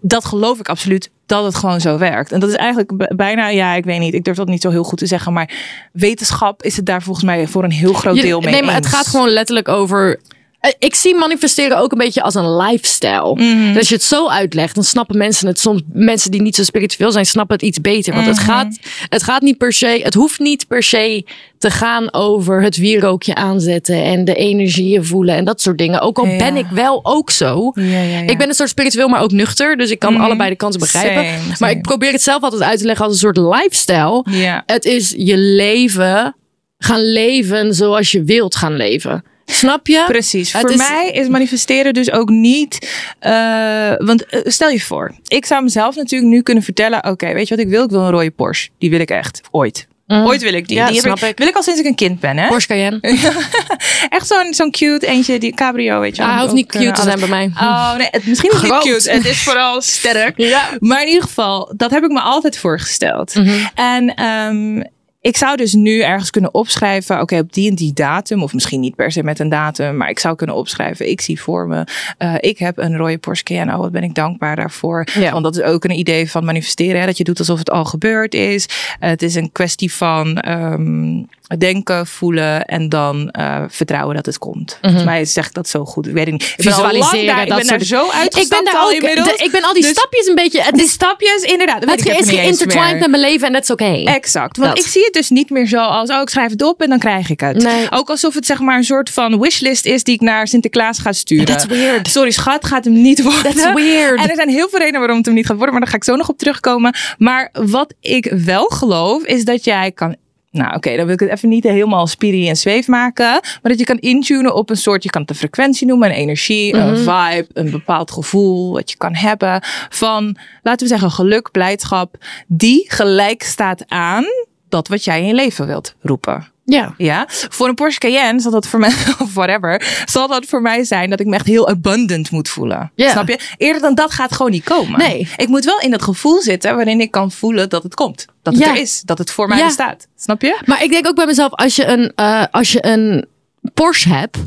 Dat 0.00 0.24
geloof 0.24 0.58
ik 0.58 0.68
absoluut 0.68 1.10
dat 1.26 1.44
het 1.44 1.54
gewoon 1.54 1.80
zo 1.80 1.98
werkt. 1.98 2.32
En 2.32 2.40
dat 2.40 2.48
is 2.48 2.54
eigenlijk 2.54 3.16
bijna, 3.16 3.48
ja, 3.48 3.74
ik 3.74 3.84
weet 3.84 4.00
niet, 4.00 4.14
ik 4.14 4.24
durf 4.24 4.36
dat 4.36 4.48
niet 4.48 4.62
zo 4.62 4.70
heel 4.70 4.84
goed 4.84 4.98
te 4.98 5.06
zeggen, 5.06 5.32
maar 5.32 5.50
wetenschap 5.92 6.62
is 6.62 6.76
het 6.76 6.86
daar 6.86 7.02
volgens 7.02 7.24
mij 7.24 7.46
voor 7.46 7.64
een 7.64 7.70
heel 7.70 7.92
groot 7.92 8.20
deel 8.20 8.40
mee 8.40 8.52
nee, 8.52 8.62
maar 8.62 8.74
het 8.74 8.86
gaat 8.86 9.06
gewoon 9.06 9.28
letterlijk 9.28 9.68
over. 9.68 10.20
Eh, 10.62 10.70
Ik 10.78 10.94
zie 10.94 11.14
manifesteren 11.14 11.78
ook 11.78 11.92
een 11.92 11.98
beetje 11.98 12.22
als 12.22 12.34
een 12.34 12.56
lifestyle. 12.56 13.34
Mhm. 13.34 13.66
Dus 13.68 13.76
als 13.76 13.88
je 13.88 13.94
het 13.94 14.04
zo 14.04 14.28
uitlegt, 14.28 14.74
dan 14.74 14.84
snappen 14.84 15.18
mensen 15.18 15.46
het 15.46 15.58
soms. 15.58 15.80
Mensen 15.92 16.30
die 16.30 16.42
niet 16.42 16.54
zo 16.56 16.62
spiritueel 16.62 17.12
zijn, 17.12 17.26
snappen 17.26 17.56
het 17.56 17.64
iets 17.64 17.80
beter. 17.80 18.14
Want 18.14 18.26
het, 18.26 18.36
Mhm. 18.36 18.44
gaat, 18.44 18.78
het 19.08 19.22
gaat 19.22 19.42
niet 19.42 19.58
per 19.58 19.72
se. 19.72 20.00
Het 20.02 20.14
hoeft 20.14 20.38
niet 20.38 20.66
per 20.68 20.82
se 20.82 21.24
te 21.58 21.70
gaan 21.70 22.12
over 22.14 22.62
het 22.62 22.76
wierookje 22.76 23.34
aanzetten 23.34 24.02
en 24.04 24.24
de 24.24 24.34
energieën 24.34 25.04
voelen 25.04 25.34
en 25.34 25.44
dat 25.44 25.60
soort 25.60 25.78
dingen. 25.78 26.00
Ook 26.00 26.18
al 26.18 26.26
Ja. 26.26 26.36
ben 26.36 26.56
ik 26.56 26.66
wel 26.66 27.00
ook 27.02 27.30
zo. 27.30 27.72
Ja, 27.74 27.82
ja, 27.82 28.00
ja. 28.02 28.20
Ik 28.20 28.38
ben 28.38 28.48
een 28.48 28.54
soort 28.54 28.68
spiritueel, 28.68 29.08
maar 29.08 29.22
ook 29.22 29.32
nuchter. 29.32 29.76
Dus 29.76 29.90
ik 29.90 29.98
kan 29.98 30.12
Mhm. 30.12 30.22
allebei 30.22 30.50
de 30.50 30.56
kanten 30.56 30.80
begrijpen. 30.80 31.24
Same, 31.24 31.54
Maar 31.58 31.70
ik 31.70 31.82
probeer 31.82 32.12
het 32.12 32.22
zelf 32.22 32.42
altijd 32.42 32.62
uit 32.62 32.78
te 32.78 32.84
leggen 32.84 33.04
als 33.04 33.14
een 33.14 33.20
soort 33.20 33.36
lifestyle. 33.36 34.24
Het 34.66 34.84
is 34.84 35.14
je 35.16 35.36
leven 35.36 36.34
gaan 36.78 37.12
leven 37.12 37.74
zoals 37.74 38.10
je 38.10 38.24
wilt 38.24 38.56
gaan 38.56 38.76
leven. 38.76 39.24
Snap 39.52 39.86
je? 39.86 40.04
Precies. 40.06 40.52
Het 40.52 40.60
voor 40.60 40.70
is- 40.70 40.76
mij 40.76 41.10
is 41.12 41.28
manifesteren 41.28 41.94
dus 41.94 42.10
ook 42.12 42.28
niet. 42.28 42.90
eh, 43.18 43.92
want 43.98 44.26
eh, 44.26 44.40
stel 44.44 44.68
je 44.68 44.80
voor, 44.80 45.14
ik 45.26 45.46
zou 45.46 45.62
mezelf 45.62 45.94
natuurlijk 45.96 46.30
nu 46.32 46.42
kunnen 46.42 46.62
vertellen: 46.62 47.04
oké, 47.06 47.32
weet 47.32 47.48
je 47.48 47.54
wat 47.56 47.64
ik 47.64 47.70
wil? 47.70 47.84
Ik 47.84 47.90
wil 47.90 48.00
een 48.00 48.10
rode 48.10 48.30
Porsche. 48.30 48.68
Die 48.78 48.90
wil 48.90 49.00
ik 49.00 49.10
echt. 49.10 49.40
Ooit. 49.50 49.86
Mm. 50.06 50.24
Ooit 50.26 50.42
wil 50.42 50.52
ik 50.54 50.68
die. 50.68 50.76
Ja, 50.76 50.86
die 50.86 50.94
heb 50.94 51.04
snap 51.04 51.30
ik. 51.30 51.38
Wil 51.38 51.46
ik 51.46 51.56
al 51.56 51.62
sinds 51.62 51.80
ik 51.80 51.86
een 51.86 51.94
kind 51.94 52.20
ben, 52.20 52.36
hè? 52.38 52.48
Porsche 52.48 52.68
Cayenne. 52.68 52.98
Echt 54.08 54.26
zo'n 54.26 54.54
zo'n 54.54 54.70
cute 54.70 55.06
eentje, 55.06 55.38
die 55.38 55.54
cabrio, 55.54 56.00
weet 56.00 56.16
je. 56.16 56.22
Ah, 56.22 56.32
hij 56.32 56.40
hoeft 56.42 56.54
niet 56.54 56.72
eh, 56.74 56.80
cute 56.80 56.92
te 56.92 57.00
alles- 57.00 57.04
zijn 57.04 57.18
bij 57.18 57.28
mij. 57.28 57.50
Oh 57.68 57.94
nee, 57.96 58.08
het, 58.10 58.26
misschien 58.26 58.50
is 58.50 58.60
het 58.60 58.70
niet 58.70 58.80
cute. 58.82 59.10
Het 59.10 59.24
is 59.26 59.42
vooral 59.42 59.80
sterk. 59.80 60.34
Ja. 60.52 60.68
Maar 60.78 61.00
in 61.02 61.08
ieder 61.08 61.22
geval, 61.22 61.72
dat 61.76 61.90
heb 61.90 62.04
ik 62.04 62.10
me 62.10 62.20
altijd 62.20 62.58
voorgesteld. 62.58 63.34
Mhm. 63.34 63.50
En 63.74 64.14
ehm, 64.14 64.82
ik 65.22 65.36
zou 65.36 65.56
dus 65.56 65.72
nu 65.72 66.00
ergens 66.00 66.30
kunnen 66.30 66.54
opschrijven, 66.54 67.20
oké, 67.20 67.38
op 67.38 67.52
die 67.52 67.70
en 67.70 67.74
die 67.74 67.92
datum, 67.92 68.42
of 68.42 68.52
misschien 68.52 68.80
niet 68.80 68.94
per 68.94 69.12
se 69.12 69.22
met 69.22 69.38
een 69.38 69.48
datum, 69.48 69.96
maar 69.96 70.10
ik 70.10 70.18
zou 70.18 70.36
kunnen 70.36 70.56
opschrijven, 70.56 71.10
ik 71.10 71.20
zie 71.20 71.40
voor 71.40 71.66
me, 71.68 71.84
eh, 72.18 72.34
ik 72.38 72.58
heb 72.58 72.78
een 72.78 72.96
rode 72.96 73.18
Porsche 73.18 73.44
Cayenne, 73.44 73.72
oh, 73.72 73.78
wat 73.78 73.92
ben 73.92 74.02
ik 74.02 74.14
dankbaar 74.14 74.56
daarvoor. 74.56 75.06
Ja. 75.14 75.32
Want 75.32 75.44
dat 75.44 75.56
is 75.56 75.62
ook 75.62 75.84
een 75.84 75.98
idee 75.98 76.30
van 76.30 76.44
manifesteren, 76.44 77.00
hè, 77.00 77.06
dat 77.06 77.16
je 77.16 77.24
doet 77.24 77.38
alsof 77.38 77.58
het 77.58 77.70
al 77.70 77.84
gebeurd 77.84 78.34
is. 78.34 78.68
Eh, 79.00 79.08
het 79.08 79.22
is 79.22 79.34
een 79.34 79.52
kwestie 79.52 79.92
van 79.92 80.38
ehm, 80.38 81.22
denken, 81.58 82.06
voelen 82.06 82.64
en 82.64 82.88
dan 82.88 83.30
eh, 83.30 83.62
vertrouwen 83.68 84.14
dat 84.16 84.26
het 84.26 84.38
komt. 84.38 84.78
Volgens 84.82 85.04
mij 85.04 85.24
zeg 85.24 85.46
ik 85.46 85.54
dat 85.54 85.68
zo 85.68 85.84
goed. 85.84 86.06
Ik 86.06 86.12
weet 86.12 86.24
het 86.24 86.32
niet. 86.32 86.42
Ik. 86.42 86.54
Visualiseren, 86.64 87.26
daar, 87.26 87.42
ik 87.42 87.48
dat 87.48 87.58
ben 87.58 87.66
daar 87.66 87.80
zo 87.82 88.08
uitgestapt 88.10 88.42
Ik 88.42 88.48
ben 88.48 88.64
daar 88.64 88.74
al 88.82 88.86
ook. 88.86 88.92
inmiddels. 88.92 89.36
de- 89.36 89.44
ik 89.44 89.50
ben 89.50 89.62
al 89.62 89.72
die 89.72 89.82
Dus- 89.82 89.90
stapjes 89.90 90.26
een 90.26 90.34
beetje. 90.34 90.62
Het 90.62 90.74
Die 90.74 90.84
is, 90.84 90.90
stapjes, 90.90 91.42
inderdaad. 91.42 91.84
het 91.84 92.06
is 92.06 92.28
geïntertwined 92.30 92.98
met 92.98 93.10
mijn 93.10 93.22
leven 93.22 93.46
en 93.46 93.52
dat 93.52 93.62
is 93.62 93.70
oké. 93.70 94.02
Exact. 94.04 94.56
Want 94.56 94.76
Dat. 94.76 94.84
ik 94.84 94.90
zie 94.90 95.04
het 95.04 95.12
dus 95.12 95.30
niet 95.30 95.50
meer 95.50 95.66
zo 95.66 95.78
als, 95.78 96.10
oh, 96.10 96.20
ik 96.20 96.28
schrijf 96.28 96.50
het 96.50 96.62
op 96.62 96.80
en 96.82 96.88
dan 96.88 96.98
krijg 96.98 97.30
ik 97.30 97.40
het. 97.40 97.62
Nee. 97.62 97.86
Ook 97.90 98.10
alsof 98.10 98.34
het 98.34 98.46
zeg 98.46 98.58
maar 98.60 98.76
een 98.76 98.84
soort 98.84 99.10
van 99.10 99.40
wishlist 99.40 99.86
is 99.86 100.04
die 100.04 100.14
ik 100.14 100.20
naar 100.20 100.48
Sinterklaas 100.48 100.98
ga 100.98 101.12
sturen. 101.12 101.44
That's 101.46 101.66
weird. 101.66 102.08
Sorry 102.08 102.30
schat, 102.30 102.64
gaat 102.66 102.84
hem 102.84 103.02
niet 103.02 103.22
worden. 103.22 103.42
That's 103.42 103.72
weird. 103.72 104.20
En 104.20 104.28
er 104.28 104.34
zijn 104.36 104.48
heel 104.48 104.68
veel 104.68 104.78
redenen 104.78 104.98
waarom 105.00 105.16
het 105.16 105.26
hem 105.26 105.34
niet 105.34 105.46
gaat 105.46 105.56
worden, 105.56 105.72
maar 105.74 105.82
daar 105.82 105.90
ga 105.90 105.96
ik 105.96 106.04
zo 106.04 106.16
nog 106.16 106.28
op 106.28 106.38
terugkomen. 106.38 106.94
Maar 107.18 107.48
wat 107.52 107.94
ik 108.00 108.32
wel 108.44 108.64
geloof, 108.64 109.22
is 109.22 109.44
dat 109.44 109.64
jij 109.64 109.92
kan 109.92 110.16
nou, 110.52 110.74
oké, 110.74 110.96
dan 110.96 111.04
wil 111.04 111.14
ik 111.14 111.20
het 111.20 111.30
even 111.30 111.48
niet 111.48 111.64
helemaal 111.64 112.06
spiri 112.06 112.48
en 112.48 112.56
zweef 112.56 112.88
maken. 112.88 113.26
Maar 113.32 113.60
dat 113.62 113.78
je 113.78 113.84
kan 113.84 113.98
intunen 113.98 114.54
op 114.54 114.70
een 114.70 114.76
soort, 114.76 115.02
je 115.02 115.10
kan 115.10 115.20
het 115.20 115.30
een 115.30 115.36
frequentie 115.36 115.86
noemen, 115.86 116.08
een 116.10 116.14
energie, 116.16 116.74
een 116.74 116.92
Mhm. 116.92 116.96
vibe, 116.96 117.46
een 117.52 117.70
bepaald 117.70 118.10
gevoel 118.10 118.72
wat 118.72 118.90
je 118.90 118.96
kan 118.96 119.14
hebben 119.14 119.60
van, 119.88 120.36
laten 120.62 120.86
we 120.86 120.92
zeggen, 120.92 121.10
geluk, 121.10 121.50
blijdschap, 121.50 122.14
die 122.46 122.84
gelijk 122.88 123.42
staat 123.42 123.84
aan 123.88 124.24
dat 124.68 124.88
wat 124.88 125.04
jij 125.04 125.20
in 125.20 125.26
je 125.26 125.34
leven 125.34 125.66
wilt 125.66 125.94
roepen. 126.00 126.51
Ja. 126.64 126.94
Ja, 126.96 127.24
voor 127.28 127.68
een 127.68 127.74
Porsche 127.74 128.00
Cayenne 128.00 128.40
zal 128.40 128.50
dat 128.50 128.66
voor 128.66 128.80
mij, 128.80 128.88
of 129.22 129.34
whatever, 129.34 130.02
zal 130.04 130.28
dat 130.28 130.44
voor 130.46 130.62
mij 130.62 130.84
zijn 130.84 131.10
dat 131.10 131.20
ik 131.20 131.26
me 131.26 131.34
echt 131.34 131.46
heel 131.46 131.68
abundant 131.68 132.30
moet 132.30 132.48
voelen. 132.48 132.92
Ja. 132.94 133.10
Snap 133.10 133.28
je? 133.28 133.38
Eerder 133.56 133.80
dan 133.82 133.94
dat 133.94 134.12
gaat 134.12 134.32
gewoon 134.32 134.50
niet 134.50 134.64
komen. 134.64 134.98
Nee. 134.98 135.28
Ik 135.36 135.48
moet 135.48 135.64
wel 135.64 135.80
in 135.80 135.90
dat 135.90 136.02
gevoel 136.02 136.40
zitten 136.42 136.74
waarin 136.76 137.00
ik 137.00 137.10
kan 137.10 137.30
voelen 137.30 137.68
dat 137.68 137.82
het 137.82 137.94
komt. 137.94 138.26
Dat 138.42 138.54
het 138.54 138.62
Ja. 138.64 138.70
er 138.70 138.80
is. 138.80 139.00
Dat 139.04 139.18
het 139.18 139.30
voor 139.30 139.48
mij 139.48 139.64
bestaat. 139.64 140.06
Snap 140.16 140.42
je? 140.42 140.60
Maar 140.64 140.82
ik 140.82 140.90
denk 140.90 141.06
ook 141.06 141.14
bij 141.16 141.26
mezelf, 141.26 141.52
als 141.52 141.76
je 141.76 141.86
een, 141.86 142.12
eh, 142.14 142.44
als 142.50 142.72
je 142.72 142.86
een 142.86 143.26
Porsche 143.74 144.08
hebt. 144.08 144.38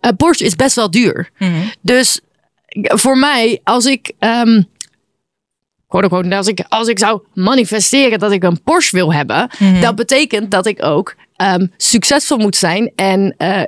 Een 0.00 0.16
Porsche 0.16 0.44
is 0.44 0.56
best 0.56 0.74
wel 0.76 0.90
duur. 0.90 1.30
Dus 1.80 2.20
voor 2.78 3.18
mij, 3.18 3.60
als 3.64 3.84
ik. 3.86 4.12
ehm, 4.18 4.62
quote 5.88 6.36
als 6.36 6.46
ik, 6.46 6.64
als 6.68 6.88
ik 6.88 6.98
zou 6.98 7.20
manifesteren 7.34 8.18
dat 8.18 8.32
ik 8.32 8.42
een 8.42 8.62
Porsche 8.62 8.96
wil 8.96 9.12
hebben, 9.12 9.50
dat 9.80 9.94
betekent 9.94 10.50
dat 10.50 10.66
ik 10.66 10.84
ook 10.84 11.14
ehm, 11.36 11.66
succesvol 11.76 12.36
moet 12.38 12.56
zijn. 12.56 12.92
En 12.96 13.34
eh, 13.36 13.62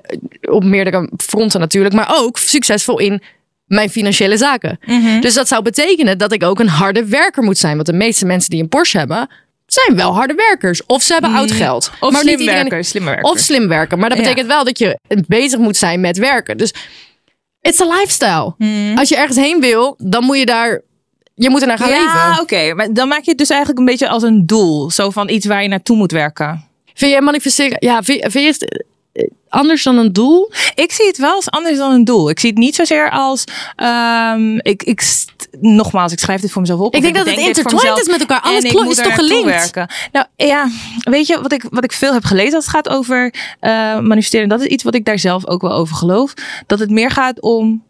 op 0.51 0.65
meerdere 0.65 1.11
fronten 1.17 1.61
natuurlijk, 1.61 1.95
maar 1.95 2.15
ook 2.17 2.39
succesvol 2.39 2.99
in 2.99 3.23
mijn 3.67 3.91
financiële 3.91 4.37
zaken. 4.37 4.79
Dus 5.21 5.35
dat 5.35 5.49
zou 5.49 5.63
betekenen 5.63 6.19
dat 6.19 6.33
ik 6.33 6.43
ook 6.43 6.61
een 6.61 6.69
harde 6.69 7.05
werker 7.07 7.43
moet 7.43 7.59
zijn. 7.59 7.75
Want 7.75 7.87
de 7.87 7.93
meeste 7.93 8.27
mensen 8.27 8.51
die 8.51 8.63
een 8.63 8.69
Porsche 8.69 8.99
hebben, 8.99 9.29
zijn 9.67 9.97
wel 9.97 10.15
harde 10.15 10.35
werkers. 10.35 10.87
Of 10.87 11.03
ze 11.03 11.13
hebben 11.13 11.35
oud 11.35 11.51
geld. 11.53 11.91
Of 12.01 12.13
maar 12.13 12.21
slim 12.21 12.39
iedereen- 12.39 12.61
werken, 12.61 12.85
slim 12.85 13.05
werken. 13.05 13.25
Of 13.31 13.39
slim 13.39 13.69
werken. 13.69 13.99
Maar 13.99 14.09
dat 14.09 14.19
Ja. 14.19 14.25
betekent 14.25 14.49
wel 14.49 14.65
dat 14.65 14.79
je 14.79 14.99
bezig 15.27 15.59
moet 15.59 15.77
zijn 15.77 16.01
met 16.01 16.19
werken. 16.19 16.57
Dus 16.57 16.75
it's 17.61 17.81
a 17.81 17.85
lifestyle. 17.87 18.55
Hmm. 18.59 18.99
Als 18.99 19.09
je 19.09 19.17
ergens 19.17 19.37
heen 19.37 19.61
wil, 19.61 19.95
dan 19.99 20.25
moet 20.25 20.39
je 20.39 20.47
daar... 20.47 20.83
Je 21.39 21.51
moet 21.51 21.61
er 21.61 21.67
naar 21.67 21.79
gaan 21.79 21.89
ja, 21.89 22.29
leven. 22.29 22.43
oké. 22.43 22.75
Maar 22.75 22.93
dan 22.93 23.09
maak 23.09 23.23
je 23.23 23.31
het 23.31 23.39
dus 23.39 23.49
eigenlijk 23.51 23.79
een 23.81 23.85
beetje 23.85 24.09
als 24.09 24.23
een 24.23 24.47
doel. 24.47 24.91
Zo 24.91 25.11
van 25.11 25.29
iets 25.29 25.47
waar 25.47 25.63
je 25.63 25.69
naartoe 25.69 25.97
moet 25.97 26.13
werken. 26.13 26.65
Vind 26.95 27.13
je 27.13 27.21
manifesteren... 27.21 27.77
Ja, 27.81 28.03
vind, 28.03 28.21
vind 28.33 28.45
je 28.45 28.65
het 28.67 28.87
eh, 29.13 29.29
anders 29.49 29.83
dan 29.83 29.99
een 29.99 30.13
doel? 30.13 30.51
Ik 30.75 30.93
zie 30.93 31.07
het 31.07 31.19
wel 31.19 31.35
als 31.35 31.51
anders 31.51 31.77
dan 31.77 31.93
een 31.93 32.05
doel. 32.05 32.31
Ik 32.31 32.39
zie 32.41 32.51
het 32.51 32.59
niet 32.59 32.75
zozeer 32.75 33.11
als. 33.11 33.45
ehm, 33.77 34.57
ik, 34.59 34.83
ik, 34.83 35.03
nogmaals, 35.61 36.13
ik 36.13 36.19
schrijf 36.19 36.41
dit 36.41 36.51
voor 36.51 36.61
mezelf 36.61 36.81
op. 36.81 36.95
Ik 36.95 37.03
denk 37.03 37.15
dat 37.15 37.27
het 37.27 37.39
intertwined 37.39 37.99
is 37.99 38.09
met 38.09 38.21
elkaar. 38.21 38.41
Alles 38.41 38.59
en 38.59 38.65
ik 38.65 38.71
klo- 38.71 38.83
moet 38.83 38.93
is 38.93 38.99
er 38.99 39.05
toch 39.05 39.15
gelinkt? 39.15 39.45
Werken. 39.45 39.91
Nou 40.13 40.27
ja, 40.37 40.69
weet 41.01 41.27
je 41.27 41.41
wat 41.41 41.53
ik, 41.53 41.65
wat 41.71 41.85
ik 41.85 41.93
veel 41.93 42.13
heb 42.13 42.25
gelezen 42.25 42.55
als 42.55 42.65
het 42.65 42.75
gaat 42.75 42.89
over 42.89 43.35
eh, 43.61 43.71
manifesteren? 44.01 44.49
Dat 44.49 44.61
is 44.61 44.67
iets 44.67 44.83
wat 44.85 44.95
ik 44.95 45.05
daar 45.05 45.19
zelf 45.19 45.47
ook 45.47 45.63
wel 45.63 45.73
over 45.73 45.97
geloof. 45.97 46.35
Dat 46.67 46.79
het 46.79 46.91
meer 46.91 47.11
gaat 47.11 47.41
om 47.41 47.85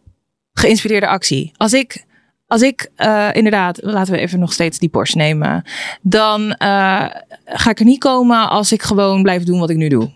geïnspireerde 0.52 1.06
actie. 1.08 1.52
Als 1.56 1.72
ik. 1.72 2.06
Als 2.48 2.62
ik 2.62 2.90
eh, 2.96 3.28
inderdaad, 3.32 3.78
laten 3.82 4.12
we 4.12 4.18
even 4.18 4.38
nog 4.38 4.52
steeds 4.52 4.78
die 4.78 4.88
Porsche 4.88 5.16
nemen. 5.16 5.64
Dan 6.02 6.52
eh, 6.52 7.04
ga 7.44 7.70
ik 7.70 7.78
er 7.78 7.84
niet 7.84 7.98
komen 7.98 8.48
als 8.48 8.72
ik 8.72 8.82
gewoon 8.82 9.22
blijf 9.22 9.42
doen 9.42 9.60
wat 9.60 9.70
ik 9.70 9.76
nu 9.76 9.88
doe. 9.88 10.10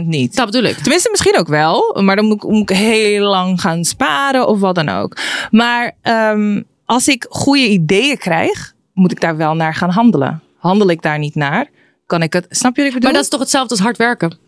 100% 0.00 0.02
niet. 0.02 0.36
Dat 0.36 0.46
bedoel 0.46 0.70
ik. 0.70 0.76
Tenminste, 0.76 1.08
misschien 1.10 1.38
ook 1.38 1.48
wel. 1.48 2.00
Maar 2.02 2.16
dan 2.16 2.24
moet 2.24 2.44
ik, 2.44 2.50
moet 2.50 2.70
ik 2.70 2.76
heel 2.76 3.28
lang 3.28 3.60
gaan 3.60 3.84
sparen 3.84 4.48
of 4.48 4.60
wat 4.60 4.74
dan 4.74 4.88
ook. 4.88 5.16
Maar 5.50 5.92
ehm, 6.02 6.62
als 6.84 7.08
ik 7.08 7.26
goede 7.28 7.68
ideeën 7.68 8.18
krijg, 8.18 8.74
moet 8.92 9.12
ik 9.12 9.20
daar 9.20 9.36
wel 9.36 9.54
naar 9.54 9.74
gaan 9.74 9.90
handelen. 9.90 10.42
Handel 10.58 10.90
ik 10.90 11.02
daar 11.02 11.18
niet 11.18 11.34
naar, 11.34 11.70
kan 12.06 12.22
ik 12.22 12.32
het. 12.32 12.46
Snap 12.50 12.76
je 12.76 12.82
wat 12.82 12.86
ik 12.86 12.94
bedoel? 12.94 13.10
Maar 13.10 13.12
dat 13.12 13.22
is 13.22 13.28
toch 13.28 13.40
hetzelfde 13.40 13.70
als 13.70 13.80
hard 13.80 13.96
werken? 13.96 14.38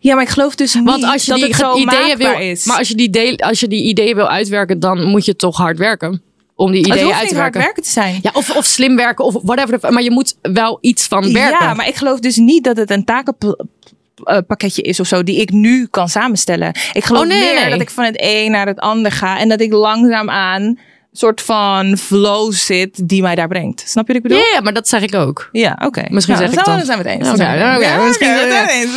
ja, 0.00 0.14
maar 0.14 0.22
ik 0.22 0.28
geloof 0.28 0.54
dus 0.54 0.74
niet 0.74 0.84
Want 0.84 1.04
als 1.04 1.24
je 1.24 1.30
dat 1.30 1.40
die 1.40 1.48
het 1.48 1.56
zo 1.56 1.76
ideeën 1.76 2.16
wil, 2.16 2.38
is. 2.38 2.64
maar 2.64 2.78
als 2.78 2.88
je 2.88 2.94
die, 2.94 3.44
als 3.44 3.60
je 3.60 3.68
die 3.68 3.82
ideeën 3.82 4.14
wil 4.14 4.28
uitwerken, 4.28 4.80
dan 4.80 5.04
moet 5.04 5.24
je 5.24 5.36
toch 5.36 5.56
hard 5.56 5.78
werken 5.78 6.22
om 6.62 6.72
die 6.72 6.86
ideeën 6.86 7.12
uit 7.12 7.28
te 7.28 7.36
hard 7.36 7.54
werken. 7.54 7.82
te 7.82 7.90
zijn. 7.90 8.18
Ja, 8.22 8.30
of, 8.34 8.56
of 8.56 8.64
slim 8.64 8.96
werken 8.96 9.24
of 9.24 9.36
whatever. 9.42 9.92
Maar 9.92 10.02
je 10.02 10.10
moet 10.10 10.34
wel 10.42 10.78
iets 10.80 11.06
van 11.06 11.32
werken. 11.32 11.66
Ja, 11.66 11.74
maar 11.74 11.88
ik 11.88 11.94
geloof 11.96 12.20
dus 12.20 12.36
niet 12.36 12.64
dat 12.64 12.76
het 12.76 12.90
een 12.90 13.04
takenpakketje 13.04 14.82
is 14.82 15.00
of 15.00 15.06
zo 15.06 15.22
die 15.22 15.40
ik 15.40 15.50
nu 15.50 15.86
kan 15.90 16.08
samenstellen. 16.08 16.68
Ik 16.92 17.04
geloof 17.04 17.22
Oh, 17.22 17.28
nee, 17.28 17.40
meer 17.40 17.60
nee. 17.60 17.70
dat 17.70 17.80
ik 17.80 17.90
van 17.90 18.04
het 18.04 18.16
een 18.18 18.50
naar 18.50 18.66
het 18.66 18.78
ander 18.78 19.12
ga 19.12 19.38
en 19.38 19.48
dat 19.48 19.60
ik 19.60 19.72
langzaamaan 19.72 20.78
soort 21.12 21.40
van 21.40 21.96
flow 21.98 22.52
zit 22.52 23.08
die 23.08 23.22
mij 23.22 23.34
daar 23.34 23.48
brengt. 23.48 23.82
Snap 23.86 24.06
je 24.06 24.12
wat 24.12 24.22
ik 24.22 24.28
bedoel? 24.28 24.44
Ja, 24.52 24.60
maar 24.60 24.72
dat 24.72 24.88
zeg 24.88 25.02
ik 25.02 25.14
ook. 25.14 25.48
Ja, 25.52 25.78
oké. 25.84 26.02
Misschien 26.08 26.34
Nou, 26.34 26.48
zeg 26.50 26.58
ik 26.58 26.64
dan 26.64 26.84
zijn 26.84 27.02
we 27.02 27.08
het 27.08 27.18
eens. 27.20 27.28
Oké, 27.30 28.04
misschien 28.06 28.26
zijn 28.26 28.48
we- 28.48 28.54
het 28.54 28.70
eens, 28.70 28.90
we 28.90 28.96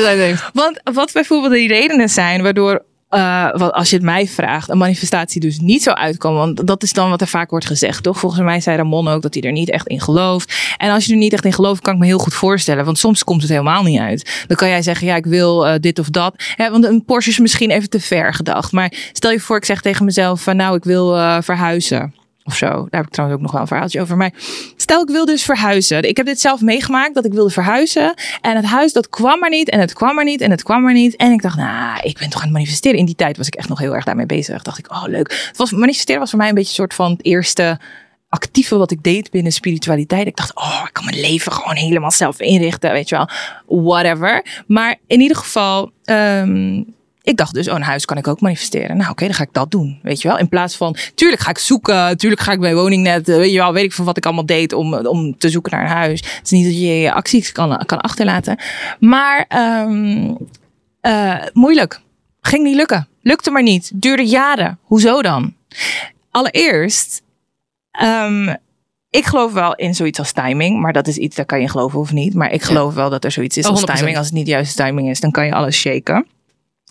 zijn 0.00 0.18
het 0.18 0.28
eens. 0.28 0.40
Want 0.52 0.80
wat 0.92 1.12
bijvoorbeeld 1.12 1.52
die 1.52 1.68
redenen 1.68 2.08
zijn 2.08 2.42
waardoor, 2.42 2.84
eh, 3.14 3.48
wat, 3.52 3.72
als 3.72 3.90
je 3.90 3.96
het 3.96 4.04
mij 4.04 4.26
vraagt, 4.26 4.68
een 4.68 4.78
manifestatie 4.78 5.40
dus 5.40 5.60
niet 5.60 5.82
zou 5.82 5.96
uitkomen. 5.96 6.38
Want 6.38 6.66
dat 6.66 6.82
is 6.82 6.92
dan 6.92 7.10
wat 7.10 7.20
er 7.20 7.26
vaak 7.26 7.50
wordt 7.50 7.66
gezegd, 7.66 8.02
toch? 8.02 8.18
Volgens 8.18 8.42
mij 8.42 8.60
zei 8.60 8.76
Ramon 8.76 9.08
ook 9.08 9.22
dat 9.22 9.34
hij 9.34 9.42
er 9.42 9.52
niet 9.52 9.70
echt 9.70 9.86
in 9.86 10.00
gelooft. 10.00 10.74
En 10.76 10.90
als 10.90 11.04
je 11.04 11.12
er 11.12 11.18
niet 11.18 11.32
echt 11.32 11.44
in 11.44 11.52
gelooft, 11.52 11.80
kan 11.80 11.94
ik 11.94 12.00
me 12.00 12.06
heel 12.06 12.18
goed 12.18 12.34
voorstellen. 12.34 12.84
Want 12.84 12.98
soms 12.98 13.24
komt 13.24 13.40
het 13.42 13.50
helemaal 13.50 13.82
niet 13.82 14.00
uit. 14.00 14.44
Dan 14.46 14.56
kan 14.56 14.68
jij 14.68 14.82
zeggen, 14.82 15.06
ja, 15.06 15.16
ik 15.16 15.26
wil 15.26 15.66
eh, 15.66 15.74
dit 15.80 15.98
of 15.98 16.10
dat. 16.10 16.34
Want 16.56 16.84
een 16.84 17.04
Porsche 17.04 17.30
is 17.30 17.38
misschien 17.38 17.70
even 17.70 17.90
te 17.90 18.00
ver 18.00 18.34
gedacht. 18.34 18.72
Maar 18.72 18.92
stel 19.12 19.30
je 19.30 19.40
voor, 19.40 19.56
ik 19.56 19.64
zeg 19.64 19.80
tegen 19.80 20.04
mezelf, 20.04 20.42
van, 20.42 20.56
nou, 20.56 20.76
ik 20.76 20.84
wil 20.84 21.16
eh, 21.16 21.36
verhuizen. 21.40 22.14
Of 22.46 22.56
zo. 22.56 22.66
Daar 22.66 22.88
heb 22.90 23.04
ik 23.04 23.10
trouwens 23.10 23.38
ook 23.38 23.44
nog 23.44 23.52
wel 23.52 23.60
een 23.60 23.66
verhaaltje 23.66 24.00
over. 24.00 24.16
Maar 24.16 24.32
stel 24.76 25.02
ik 25.02 25.08
wil 25.08 25.24
dus 25.24 25.42
verhuizen. 25.42 26.02
Ik 26.02 26.16
heb 26.16 26.26
dit 26.26 26.40
zelf 26.40 26.60
meegemaakt 26.60 27.14
dat 27.14 27.24
ik 27.24 27.32
wilde 27.32 27.50
verhuizen. 27.50 28.14
En 28.40 28.56
het 28.56 28.64
huis 28.64 28.92
dat 28.92 29.08
kwam 29.08 29.38
maar 29.38 29.50
niet. 29.50 29.70
En 29.70 29.80
het 29.80 29.92
kwam 29.92 30.14
maar 30.14 30.24
niet. 30.24 30.40
En 30.40 30.50
het 30.50 30.62
kwam 30.62 30.82
maar 30.82 30.92
niet. 30.92 31.16
En 31.16 31.32
ik 31.32 31.42
dacht, 31.42 31.56
nou, 31.56 32.00
ik 32.02 32.18
ben 32.18 32.28
toch 32.28 32.38
aan 32.38 32.46
het 32.46 32.52
manifesteren. 32.52 32.98
In 32.98 33.04
die 33.04 33.14
tijd 33.14 33.36
was 33.36 33.46
ik 33.46 33.54
echt 33.54 33.68
nog 33.68 33.78
heel 33.78 33.94
erg 33.94 34.04
daarmee 34.04 34.26
bezig. 34.26 34.62
Dacht 34.62 34.78
ik, 34.78 34.90
oh 34.90 35.04
leuk. 35.06 35.46
Het 35.48 35.56
was, 35.56 35.72
manifesteren 35.72 36.20
was 36.20 36.30
voor 36.30 36.38
mij 36.38 36.48
een 36.48 36.54
beetje 36.54 36.68
een 36.68 36.74
soort 36.74 36.94
van 36.94 37.10
het 37.10 37.24
eerste 37.24 37.78
actieve 38.28 38.76
wat 38.76 38.90
ik 38.90 39.02
deed 39.02 39.30
binnen 39.30 39.52
spiritualiteit. 39.52 40.26
Ik 40.26 40.36
dacht, 40.36 40.56
oh, 40.56 40.82
ik 40.86 40.92
kan 40.92 41.04
mijn 41.04 41.20
leven 41.20 41.52
gewoon 41.52 41.76
helemaal 41.76 42.10
zelf 42.10 42.40
inrichten. 42.40 42.92
Weet 42.92 43.08
je 43.08 43.16
wel, 43.16 43.28
whatever. 43.82 44.62
Maar 44.66 44.96
in 45.06 45.20
ieder 45.20 45.36
geval, 45.36 45.90
ehm, 46.04 46.82
ik 47.24 47.36
dacht 47.36 47.54
dus, 47.54 47.68
oh, 47.68 47.74
een 47.74 47.82
huis 47.82 48.04
kan 48.04 48.16
ik 48.16 48.28
ook 48.28 48.40
manifesteren. 48.40 48.96
Nou, 48.96 49.10
oké, 49.10 49.24
dan 49.24 49.34
ga 49.34 49.42
ik 49.42 49.52
dat 49.52 49.70
doen. 49.70 49.98
Weet 50.02 50.22
je 50.22 50.28
wel, 50.28 50.38
in 50.38 50.48
plaats 50.48 50.76
van, 50.76 50.96
tuurlijk 51.14 51.42
ga 51.42 51.50
ik 51.50 51.58
zoeken. 51.58 52.16
Tuurlijk 52.16 52.42
ga 52.42 52.52
ik 52.52 52.60
bij 52.60 52.74
woningnet, 52.74 53.28
eh, 53.28 53.36
weet 53.36 53.52
je 53.52 53.58
wel, 53.58 53.72
weet 53.72 53.84
ik 53.84 53.92
van 53.92 54.04
wat 54.04 54.16
ik 54.16 54.24
allemaal 54.24 54.46
deed 54.46 54.72
om, 54.72 54.94
om 54.94 55.38
te 55.38 55.50
zoeken 55.50 55.72
naar 55.72 55.82
een 55.82 55.96
huis. 55.96 56.20
Het 56.20 56.40
is 56.44 56.50
niet 56.50 56.64
dat 56.64 56.74
je 56.74 57.00
je 57.00 57.12
acties 57.12 57.52
kan, 57.52 57.82
kan 57.86 58.00
achterlaten. 58.00 58.58
Maar 59.00 59.44
ehm, 59.48 60.34
eh, 61.00 61.34
moeilijk. 61.52 62.00
Ging 62.40 62.64
niet 62.64 62.76
lukken. 62.76 63.08
Lukte 63.22 63.50
maar 63.50 63.62
niet. 63.62 63.90
Duurde 63.94 64.26
jaren. 64.26 64.78
Hoezo 64.82 65.22
dan? 65.22 65.54
Allereerst, 66.30 67.22
ehm, 67.90 68.54
ik 69.10 69.24
geloof 69.24 69.52
wel 69.52 69.74
in 69.74 69.94
zoiets 69.94 70.18
als 70.18 70.32
timing, 70.32 70.80
maar 70.80 70.92
dat 70.92 71.06
is 71.06 71.16
iets, 71.16 71.36
daar 71.36 71.44
kan 71.46 71.60
je 71.60 71.68
geloven 71.68 71.98
of 71.98 72.12
niet. 72.12 72.34
Maar 72.34 72.52
ik 72.52 72.62
geloof 72.62 72.94
wel 72.94 73.10
dat 73.10 73.24
er 73.24 73.30
zoiets 73.30 73.56
is 73.56 73.64
Oh, 73.64 73.70
als 73.70 73.80
100%. 73.80 73.98
timing. 73.98 74.16
Als 74.16 74.26
het 74.26 74.34
niet 74.34 74.44
de 74.44 74.50
juiste 74.50 74.82
timing 74.82 75.10
is, 75.10 75.20
dan 75.20 75.30
kan 75.30 75.46
je 75.46 75.52
alles 75.54 75.76
shaken. 75.76 76.26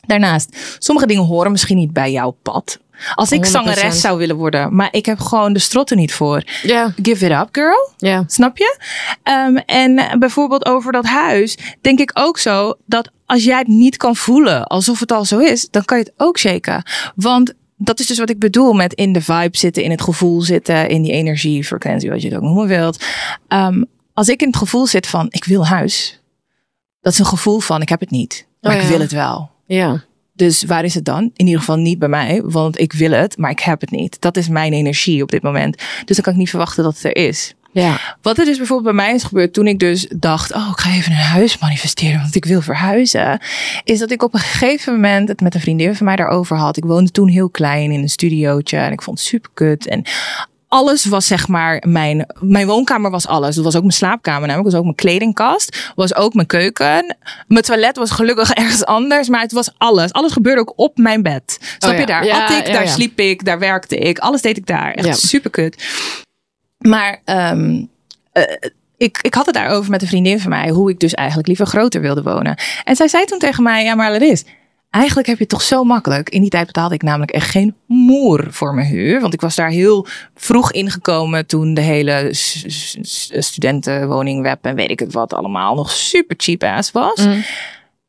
Daarnaast, 0.07 0.77
sommige 0.79 1.07
dingen 1.07 1.23
horen 1.23 1.51
misschien 1.51 1.77
niet 1.77 1.93
bij 1.93 2.11
jouw 2.11 2.37
pad. 2.41 2.79
Als 3.15 3.31
ik 3.31 3.45
100%. 3.45 3.49
zangeres 3.49 4.01
zou 4.01 4.17
willen 4.17 4.35
worden, 4.35 4.75
maar 4.75 4.87
ik 4.91 5.05
heb 5.05 5.19
gewoon 5.19 5.53
de 5.53 5.59
strotten 5.59 5.97
niet 5.97 6.13
voor. 6.13 6.43
Ja, 6.63 6.93
Give 7.01 7.25
it 7.25 7.31
up, 7.31 7.47
girl. 7.51 7.91
Snap 8.27 8.57
je? 8.57 8.77
Ehm, 9.23 9.55
en 9.55 10.19
bijvoorbeeld 10.19 10.65
over 10.65 10.91
dat 10.91 11.05
huis, 11.05 11.57
denk 11.81 11.99
ik 11.99 12.11
ook 12.13 12.37
zo 12.37 12.73
dat 12.85 13.09
als 13.25 13.43
jij 13.43 13.57
het 13.57 13.67
niet 13.67 13.97
kan 13.97 14.15
voelen 14.15 14.63
alsof 14.67 14.99
het 14.99 15.11
al 15.11 15.25
zo 15.25 15.39
is, 15.39 15.69
dan 15.69 15.85
kan 15.85 15.97
je 15.97 16.03
het 16.03 16.13
ook 16.17 16.37
shaken. 16.39 16.83
Want 17.15 17.53
dat 17.77 17.99
is 17.99 18.05
dus 18.05 18.17
wat 18.17 18.29
ik 18.29 18.39
bedoel 18.39 18.73
met 18.73 18.93
in 18.93 19.13
de 19.13 19.21
vibe 19.21 19.57
zitten, 19.57 19.83
in 19.83 19.91
het 19.91 20.01
gevoel 20.01 20.41
zitten, 20.41 20.89
in 20.89 21.01
die 21.01 21.11
energie, 21.11 21.63
frequentie, 21.63 22.09
wat 22.09 22.21
je 22.21 22.27
het 22.27 22.37
ook 22.37 22.43
noemen 22.43 22.67
wilt. 22.67 23.03
Ehm, 23.47 23.83
als 24.13 24.27
ik 24.27 24.41
in 24.41 24.47
het 24.47 24.57
gevoel 24.57 24.87
zit 24.87 25.07
van 25.07 25.25
ik 25.29 25.43
wil 25.43 25.67
huis, 25.67 26.21
dat 27.01 27.13
is 27.13 27.19
een 27.19 27.25
gevoel 27.25 27.59
van 27.59 27.81
ik 27.81 27.89
heb 27.89 27.99
het 27.99 28.11
niet, 28.11 28.47
maar 28.61 28.75
Oh 28.75 28.81
ik 28.81 28.87
wil 28.87 28.99
het 28.99 29.11
wel. 29.11 29.51
Ja. 29.65 30.03
Dus 30.33 30.63
waar 30.63 30.83
is 30.83 30.93
het 30.93 31.05
dan? 31.05 31.23
In 31.23 31.45
ieder 31.45 31.59
geval 31.59 31.77
niet 31.77 31.99
bij 31.99 32.09
mij, 32.09 32.41
want 32.43 32.79
ik 32.79 32.93
wil 32.93 33.11
het, 33.11 33.37
maar 33.37 33.51
ik 33.51 33.59
heb 33.59 33.81
het 33.81 33.91
niet. 33.91 34.21
Dat 34.21 34.37
is 34.37 34.47
mijn 34.47 34.73
energie 34.73 35.23
op 35.23 35.31
dit 35.31 35.41
moment. 35.41 35.77
Dus 36.05 36.15
dan 36.15 36.25
kan 36.25 36.33
ik 36.33 36.39
niet 36.39 36.49
verwachten 36.49 36.83
dat 36.83 36.93
het 36.93 37.03
er 37.03 37.15
is. 37.15 37.53
Ja. 37.73 37.99
Wat 38.21 38.37
er 38.37 38.45
dus 38.45 38.57
bijvoorbeeld 38.57 38.95
bij 38.95 39.05
mij 39.05 39.15
is 39.15 39.23
gebeurd 39.23 39.53
toen 39.53 39.67
ik 39.67 39.79
dus 39.79 40.07
dacht, 40.15 40.53
oh, 40.53 40.69
ik 40.71 40.79
ga 40.79 40.91
even 40.91 41.11
een 41.11 41.17
huis 41.17 41.57
manifesteren, 41.57 42.21
want 42.21 42.35
ik 42.35 42.45
wil 42.45 42.61
verhuizen, 42.61 43.41
is 43.83 43.99
dat 43.99 44.11
ik 44.11 44.23
op 44.23 44.33
een 44.33 44.39
gegeven 44.39 44.93
moment 44.93 45.27
het 45.27 45.41
met 45.41 45.55
een 45.55 45.61
vriendin 45.61 45.95
van 45.95 46.05
mij 46.05 46.15
daarover 46.15 46.57
had. 46.57 46.77
Ik 46.77 46.85
woonde 46.85 47.11
toen 47.11 47.27
heel 47.27 47.49
klein 47.49 47.91
in 47.91 48.01
een 48.01 48.09
studiootje 48.09 48.77
en 48.77 48.91
ik 48.91 49.01
vond 49.01 49.17
het 49.17 49.27
super 49.27 49.49
kut 49.53 49.87
en 49.87 50.03
alles 50.73 51.05
was 51.05 51.27
zeg 51.27 51.47
maar 51.47 51.83
mijn, 51.87 52.25
mijn 52.39 52.67
woonkamer 52.67 53.11
was 53.11 53.27
alles. 53.27 53.55
Dat 53.55 53.63
was 53.63 53.75
ook 53.75 53.81
mijn 53.81 53.93
slaapkamer 53.93 54.47
namelijk, 54.47 54.69
was 54.69 54.77
ook 54.77 54.83
mijn 54.83 54.95
kledingkast, 54.95 55.91
was 55.95 56.15
ook 56.15 56.33
mijn 56.33 56.47
keuken. 56.47 57.15
Mijn 57.47 57.63
toilet 57.63 57.97
was 57.97 58.11
gelukkig 58.11 58.51
ergens 58.63 58.85
anders, 58.85 59.29
maar 59.29 59.41
het 59.41 59.51
was 59.51 59.71
alles. 59.77 60.13
Alles 60.13 60.31
gebeurde 60.31 60.61
ook 60.61 60.73
op 60.75 60.97
mijn 60.97 61.21
bed. 61.23 61.57
Snap 61.77 61.93
ja. 61.93 61.99
je? 61.99 62.05
Daar 62.05 62.25
Ja, 62.25 62.43
at 62.43 62.51
ik, 62.51 62.67
ja, 62.67 62.73
daar 62.73 62.87
sliep 62.87 63.19
ik, 63.19 63.45
daar 63.45 63.59
werkte 63.59 63.97
ik. 63.97 64.19
Alles 64.19 64.41
deed 64.41 64.57
ik 64.57 64.65
daar. 64.65 64.93
Echt 64.93 65.19
super 65.19 65.49
kut. 65.49 65.83
Maar 66.77 67.21
ehm, 67.25 67.83
eh, 68.31 68.43
ik, 68.97 69.19
ik 69.21 69.33
had 69.33 69.45
het 69.45 69.55
daarover 69.55 69.91
met 69.91 70.01
een 70.01 70.07
vriendin 70.07 70.39
van 70.39 70.49
mij, 70.49 70.69
hoe 70.69 70.89
ik 70.89 70.99
dus 70.99 71.13
eigenlijk 71.13 71.47
liever 71.47 71.65
groter 71.65 72.01
wilde 72.01 72.23
wonen. 72.23 72.57
En 72.83 72.95
zij 72.95 73.07
zei 73.07 73.25
toen 73.25 73.39
tegen 73.39 73.63
mij, 73.63 73.83
ja 73.83 73.95
maar 73.95 74.11
Laris, 74.11 74.43
eigenlijk 74.93 75.27
heb 75.27 75.37
je 75.37 75.43
het 75.43 75.51
toch 75.51 75.61
zo 75.61 75.83
makkelijk. 75.83 76.29
In 76.29 76.41
die 76.41 76.49
tijd 76.49 76.65
betaalde 76.65 76.95
ik 76.95 77.01
namelijk 77.01 77.31
echt 77.31 77.49
geen 77.49 77.75
moer 77.85 78.47
voor 78.49 78.73
mijn 78.73 78.87
huur. 78.87 79.21
Want 79.21 79.33
ik 79.33 79.41
was 79.41 79.55
daar 79.55 79.69
heel 79.69 80.07
vroeg 80.35 80.71
ingekomen 80.71 81.45
toen 81.45 81.73
de 81.73 81.81
hele 81.81 82.27
studentenwoningweb 83.39 84.65
en 84.65 84.75
weet 84.75 84.91
ik 84.91 84.99
het 84.99 85.13
wat 85.13 85.33
allemaal 85.33 85.75
nog 85.75 85.91
super 85.91 86.35
cheap 86.39 86.63
ass 86.63 86.91
was. 86.91 87.25
Mm. 87.25 87.43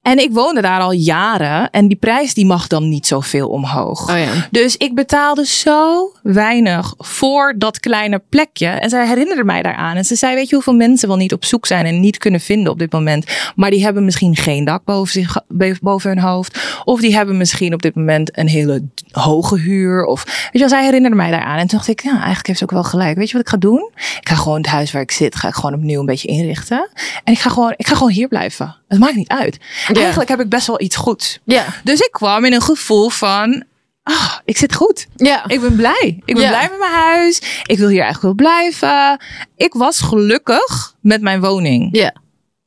En 0.05 0.19
ik 0.19 0.33
woonde 0.33 0.61
daar 0.61 0.81
al 0.81 0.93
jaren. 0.93 1.71
En 1.71 1.89
die 1.89 1.97
prijs 1.97 2.35
die 2.35 2.47
mag 2.47 2.67
dan 2.67 2.89
niet 2.89 3.07
zoveel 3.07 3.49
omhoog. 3.49 4.11
Oh 4.11 4.19
ja. 4.19 4.49
Dus 4.51 4.77
ik 4.77 4.95
betaalde 4.95 5.47
zo 5.47 6.13
weinig 6.23 6.95
voor 6.99 7.55
dat 7.59 7.81
kleine 7.81 8.23
plekje. 8.29 8.67
En 8.67 8.91
zij 8.91 9.07
herinnerde 9.07 9.45
mij 9.45 9.63
daaraan. 9.63 9.97
En 9.97 10.05
ze 10.05 10.15
zei, 10.15 10.35
weet 10.35 10.49
je 10.49 10.55
hoeveel 10.55 10.75
mensen 10.75 11.09
wel 11.09 11.17
niet 11.17 11.33
op 11.33 11.45
zoek 11.45 11.67
zijn 11.67 11.87
en 11.87 12.01
niet 12.01 12.19
kunnen 12.19 12.41
vinden 12.41 12.73
op 12.73 12.79
dit 12.79 12.93
moment. 12.93 13.27
Maar 13.55 13.71
die 13.71 13.85
hebben 13.85 14.05
misschien 14.05 14.37
geen 14.37 14.65
dak 14.65 14.85
boven, 14.85 15.13
zich, 15.13 15.37
boven 15.81 16.11
hun 16.11 16.19
hoofd. 16.19 16.81
Of 16.85 17.01
die 17.01 17.15
hebben 17.15 17.37
misschien 17.37 17.75
op 17.75 17.83
dit 17.83 17.95
moment 17.95 18.39
een 18.39 18.49
hele 18.49 18.83
hoge 19.11 19.59
huur. 19.59 20.05
Of, 20.05 20.25
weet 20.25 20.49
je 20.53 20.59
wel, 20.59 20.69
zij 20.69 20.85
herinnerde 20.85 21.17
mij 21.17 21.31
daaraan. 21.31 21.59
En 21.59 21.67
toen 21.67 21.79
dacht 21.79 21.89
ik, 21.89 22.03
ja, 22.03 22.13
eigenlijk 22.17 22.47
heeft 22.47 22.59
ze 22.59 22.65
ook 22.65 22.71
wel 22.71 22.85
gelijk. 22.85 23.17
Weet 23.17 23.27
je 23.27 23.33
wat 23.33 23.43
ik 23.43 23.49
ga 23.49 23.57
doen? 23.57 23.91
Ik 24.21 24.29
ga 24.29 24.35
gewoon 24.35 24.57
het 24.57 24.67
huis 24.67 24.93
waar 24.93 25.03
ik 25.03 25.11
zit, 25.11 25.37
ga 25.37 25.49
ik 25.49 25.55
gewoon 25.55 25.75
opnieuw 25.75 26.01
een 26.01 26.07
beetje 26.07 26.29
inrichten. 26.29 26.89
En 27.25 27.33
ik 27.33 27.39
ga 27.39 27.51
gewoon, 27.51 27.75
ik 27.77 27.87
ga 27.87 27.95
gewoon 27.95 28.13
hier 28.13 28.29
blijven. 28.29 28.77
Het 28.89 28.99
maakt 28.99 29.15
niet 29.15 29.29
uit. 29.29 29.59
Eigenlijk 30.01 30.31
heb 30.31 30.41
ik 30.41 30.49
best 30.49 30.67
wel 30.67 30.81
iets 30.81 30.97
goeds. 30.97 31.39
Ja. 31.45 31.65
Dus 31.85 32.01
ik 32.01 32.13
kwam 32.13 32.45
in 32.45 32.53
een 32.53 32.63
gevoel 32.63 33.09
van, 33.09 33.65
ah, 34.03 34.33
ik 34.45 34.57
zit 34.57 34.75
goed. 34.75 35.07
Ja. 35.17 35.49
Ik 35.49 35.61
ben 35.61 35.77
blij. 35.77 36.21
Ik 36.25 36.35
ben 36.35 36.43
Ja. 36.43 36.49
blij 36.49 36.69
met 36.71 36.79
mijn 36.79 36.93
huis. 36.93 37.63
Ik 37.67 37.79
wil 37.79 37.89
hier 37.89 38.03
eigenlijk 38.03 38.39
wel 38.39 38.49
blijven. 38.49 39.21
Ik 39.57 39.75
was 39.75 40.01
gelukkig 40.01 40.95
met 41.01 41.21
mijn 41.21 41.41
woning. 41.41 41.89
Ja. 41.93 42.15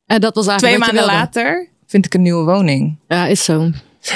En 0.06 0.20
dat 0.20 0.34
was 0.34 0.44
Twee 0.44 0.56
eigenlijk 0.58 0.90
je 0.90 0.96
maanden 0.96 1.14
later 1.20 1.68
vind 1.86 2.04
ik 2.06 2.14
een 2.14 2.22
nieuwe 2.22 2.44
woning. 2.44 2.98
Ja, 3.08 3.26
is 3.26 3.44
zo. 3.44 3.70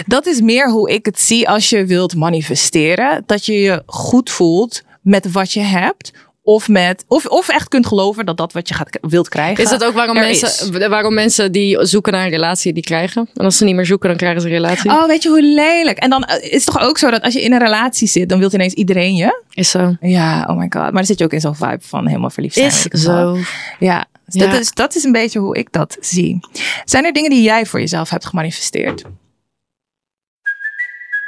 Dat 0.07 0.27
is 0.27 0.41
meer 0.41 0.71
hoe 0.71 0.91
ik 0.91 1.07
het 1.07 1.21
zie 1.21 1.49
als 1.49 1.69
je 1.69 1.87
wilt 1.87 2.15
manifesteren. 2.17 3.23
Dat 3.27 3.47
je 3.47 3.61
je 3.61 3.83
goed 3.87 4.31
voelt 4.31 4.83
met 5.03 5.33
wat 5.33 5.53
je 5.53 5.61
hebt. 5.61 6.13
Of, 6.45 6.69
met, 6.69 7.05
of, 7.09 7.27
of 7.27 7.49
echt 7.49 7.69
kunt 7.69 7.87
geloven 7.87 8.27
dat 8.27 8.37
dat 8.37 8.53
wat 8.53 8.69
je 8.69 8.75
gaat, 8.75 8.99
wilt 9.01 9.29
krijgen. 9.29 9.65
Is 9.65 9.71
dat 9.71 9.85
ook 9.85 9.95
waarom 9.95 10.15
mensen, 10.15 10.89
waarom 10.91 11.15
mensen 11.15 11.53
die 11.53 11.85
zoeken 11.87 12.13
naar 12.13 12.25
een 12.25 12.31
relatie, 12.31 12.73
die 12.73 12.83
krijgen? 12.83 13.29
En 13.35 13.45
als 13.45 13.57
ze 13.57 13.65
niet 13.65 13.75
meer 13.75 13.87
zoeken, 13.87 14.09
dan 14.09 14.19
krijgen 14.19 14.41
ze 14.41 14.47
een 14.47 14.53
relatie? 14.53 14.91
Oh, 14.91 15.07
weet 15.07 15.23
je 15.23 15.29
hoe 15.29 15.43
lelijk. 15.43 15.99
En 15.99 16.11
dan 16.11 16.25
eh, 16.25 16.53
is 16.53 16.65
het 16.65 16.75
toch 16.75 16.83
ook 16.83 16.99
zo 16.99 17.11
dat 17.11 17.23
als 17.23 17.35
je 17.35 17.43
in 17.43 17.53
een 17.53 17.59
relatie 17.59 18.09
zit, 18.09 18.29
dan 18.29 18.39
wilt 18.39 18.53
ineens 18.53 18.75
iedereen 18.75 19.15
je. 19.15 19.43
Is 19.55 19.71
zo. 19.71 19.97
Ja, 20.01 20.47
oh 20.49 20.57
my 20.57 20.67
god. 20.69 20.83
Maar 20.83 20.93
dan 20.93 21.05
zit 21.05 21.19
je 21.19 21.25
ook 21.25 21.33
in 21.33 21.41
zo'n 21.41 21.57
vibe 21.57 21.81
van 21.81 22.07
helemaal 22.07 22.31
verliefd 22.31 22.55
zijn. 22.55 22.67
Is 22.67 22.83
zo. 23.03 23.37
Ja, 23.79 24.07
dus 24.27 24.43
Ja. 24.43 24.51
Dat, 24.51 24.61
is, 24.61 24.71
dat 24.73 24.95
is 24.95 25.05
een 25.05 25.13
beetje 25.13 25.39
hoe 25.39 25.57
ik 25.57 25.73
dat 25.73 25.97
zie. 26.01 26.39
Zijn 26.85 27.05
er 27.05 27.13
dingen 27.13 27.31
die 27.31 27.43
jij 27.43 27.67
voor 27.67 27.81
jezelf 27.81 28.11
hebt 28.11 28.27
gemanifesteerd? 28.27 29.03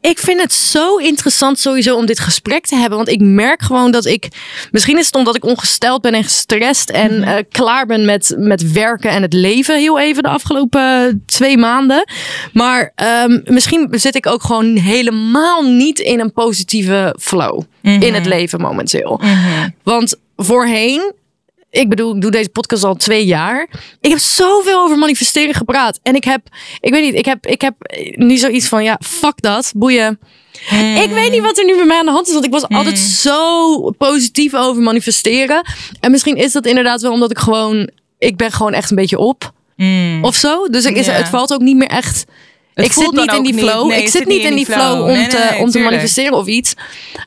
Ik 0.00 0.18
vind 0.18 0.40
het 0.40 0.52
zo 0.52 0.96
interessant 0.96 1.58
sowieso 1.58 1.96
om 1.96 2.06
dit 2.06 2.20
gesprek 2.20 2.66
te 2.66 2.76
hebben. 2.76 2.96
Want 2.96 3.08
ik 3.10 3.20
merk 3.20 3.62
gewoon 3.62 3.90
dat 3.90 4.04
ik. 4.06 4.28
Misschien 4.70 4.98
is 4.98 5.06
het 5.06 5.14
omdat 5.14 5.36
ik 5.36 5.44
ongesteld 5.44 6.02
ben 6.02 6.14
en 6.14 6.24
gestrest. 6.24 6.90
En 6.90 7.22
eh, 7.22 7.34
klaar 7.50 7.86
ben 7.86 8.04
met, 8.04 8.34
met 8.38 8.72
werken 8.72 9.10
en 9.10 9.22
het 9.22 9.32
leven 9.32 9.78
heel 9.78 9.98
even 9.98 10.22
de 10.22 10.28
afgelopen 10.28 11.22
twee 11.26 11.58
maanden. 11.58 12.04
Maar 12.52 12.92
ehm, 12.94 13.40
misschien 13.44 13.88
zit 13.90 14.14
ik 14.14 14.26
ook 14.26 14.42
gewoon 14.42 14.76
helemaal 14.76 15.62
niet 15.62 15.98
in 15.98 16.20
een 16.20 16.32
positieve 16.32 17.16
flow 17.20 17.62
in 17.82 18.14
het 18.14 18.26
leven 18.26 18.60
momenteel. 18.60 19.20
Want 19.82 20.16
voorheen 20.36 21.12
ik 21.70 21.88
bedoel, 21.88 22.14
ik 22.14 22.20
doe 22.20 22.30
deze 22.30 22.48
podcast 22.48 22.84
al 22.84 22.94
twee 22.94 23.24
jaar. 23.26 23.68
Ik 24.00 24.10
heb 24.10 24.18
zoveel 24.18 24.82
over 24.82 24.98
manifesteren 24.98 25.54
gepraat. 25.54 26.00
En 26.02 26.14
ik 26.14 26.24
heb, 26.24 26.40
ik 26.80 26.92
weet 26.92 27.02
niet, 27.02 27.14
ik 27.14 27.24
heb, 27.24 27.46
ik 27.46 27.60
heb 27.60 27.74
nu 28.14 28.36
zoiets 28.36 28.66
van, 28.68 28.84
ja, 28.84 29.00
fuck 29.04 29.40
dat, 29.40 29.72
boeien. 29.76 30.18
Ik 31.02 31.10
weet 31.10 31.30
niet 31.30 31.42
wat 31.42 31.58
er 31.58 31.64
nu 31.64 31.76
bij 31.76 31.84
mij 31.84 31.98
aan 31.98 32.04
de 32.06 32.10
hand 32.12 32.26
is, 32.26 32.32
want 32.32 32.44
ik 32.44 32.50
was 32.52 32.68
altijd 32.68 32.98
zo 32.98 33.90
positief 33.90 34.54
over 34.54 34.82
manifesteren. 34.82 35.62
En 36.00 36.10
misschien 36.10 36.36
is 36.36 36.52
dat 36.52 36.66
inderdaad 36.66 37.00
wel 37.02 37.12
omdat 37.12 37.30
ik 37.30 37.38
gewoon, 37.38 37.90
ik 38.18 38.36
ben 38.36 38.52
gewoon 38.52 38.72
echt 38.72 38.90
een 38.90 38.96
beetje 38.96 39.18
op. 39.18 39.52
Of 40.22 40.34
zo. 40.34 40.66
Dus 40.68 40.84
ik, 40.84 40.96
is, 40.96 41.06
Ja. 41.06 41.12
het 41.12 41.28
valt 41.28 41.52
ook 41.52 41.60
niet 41.60 41.76
meer 41.76 41.88
echt. 41.88 42.24
Ik 42.84 42.92
zit 42.92 43.12
niet 43.12 43.32
in 43.32 43.42
die 43.42 43.54
niet. 43.54 43.64
flow. 43.64 43.88
Nee, 43.88 44.02
ik 44.02 44.08
zit 44.08 44.26
niet 44.26 44.44
in 44.44 44.54
die 44.54 44.66
flow, 44.66 45.00
om, 45.00 45.06
Nee, 45.06 45.26
te, 45.26 45.48
nee, 45.50 45.60
om 45.60 45.70
te 45.70 45.78
manifesteren 45.78 46.36
of 46.36 46.46
iets. 46.46 46.74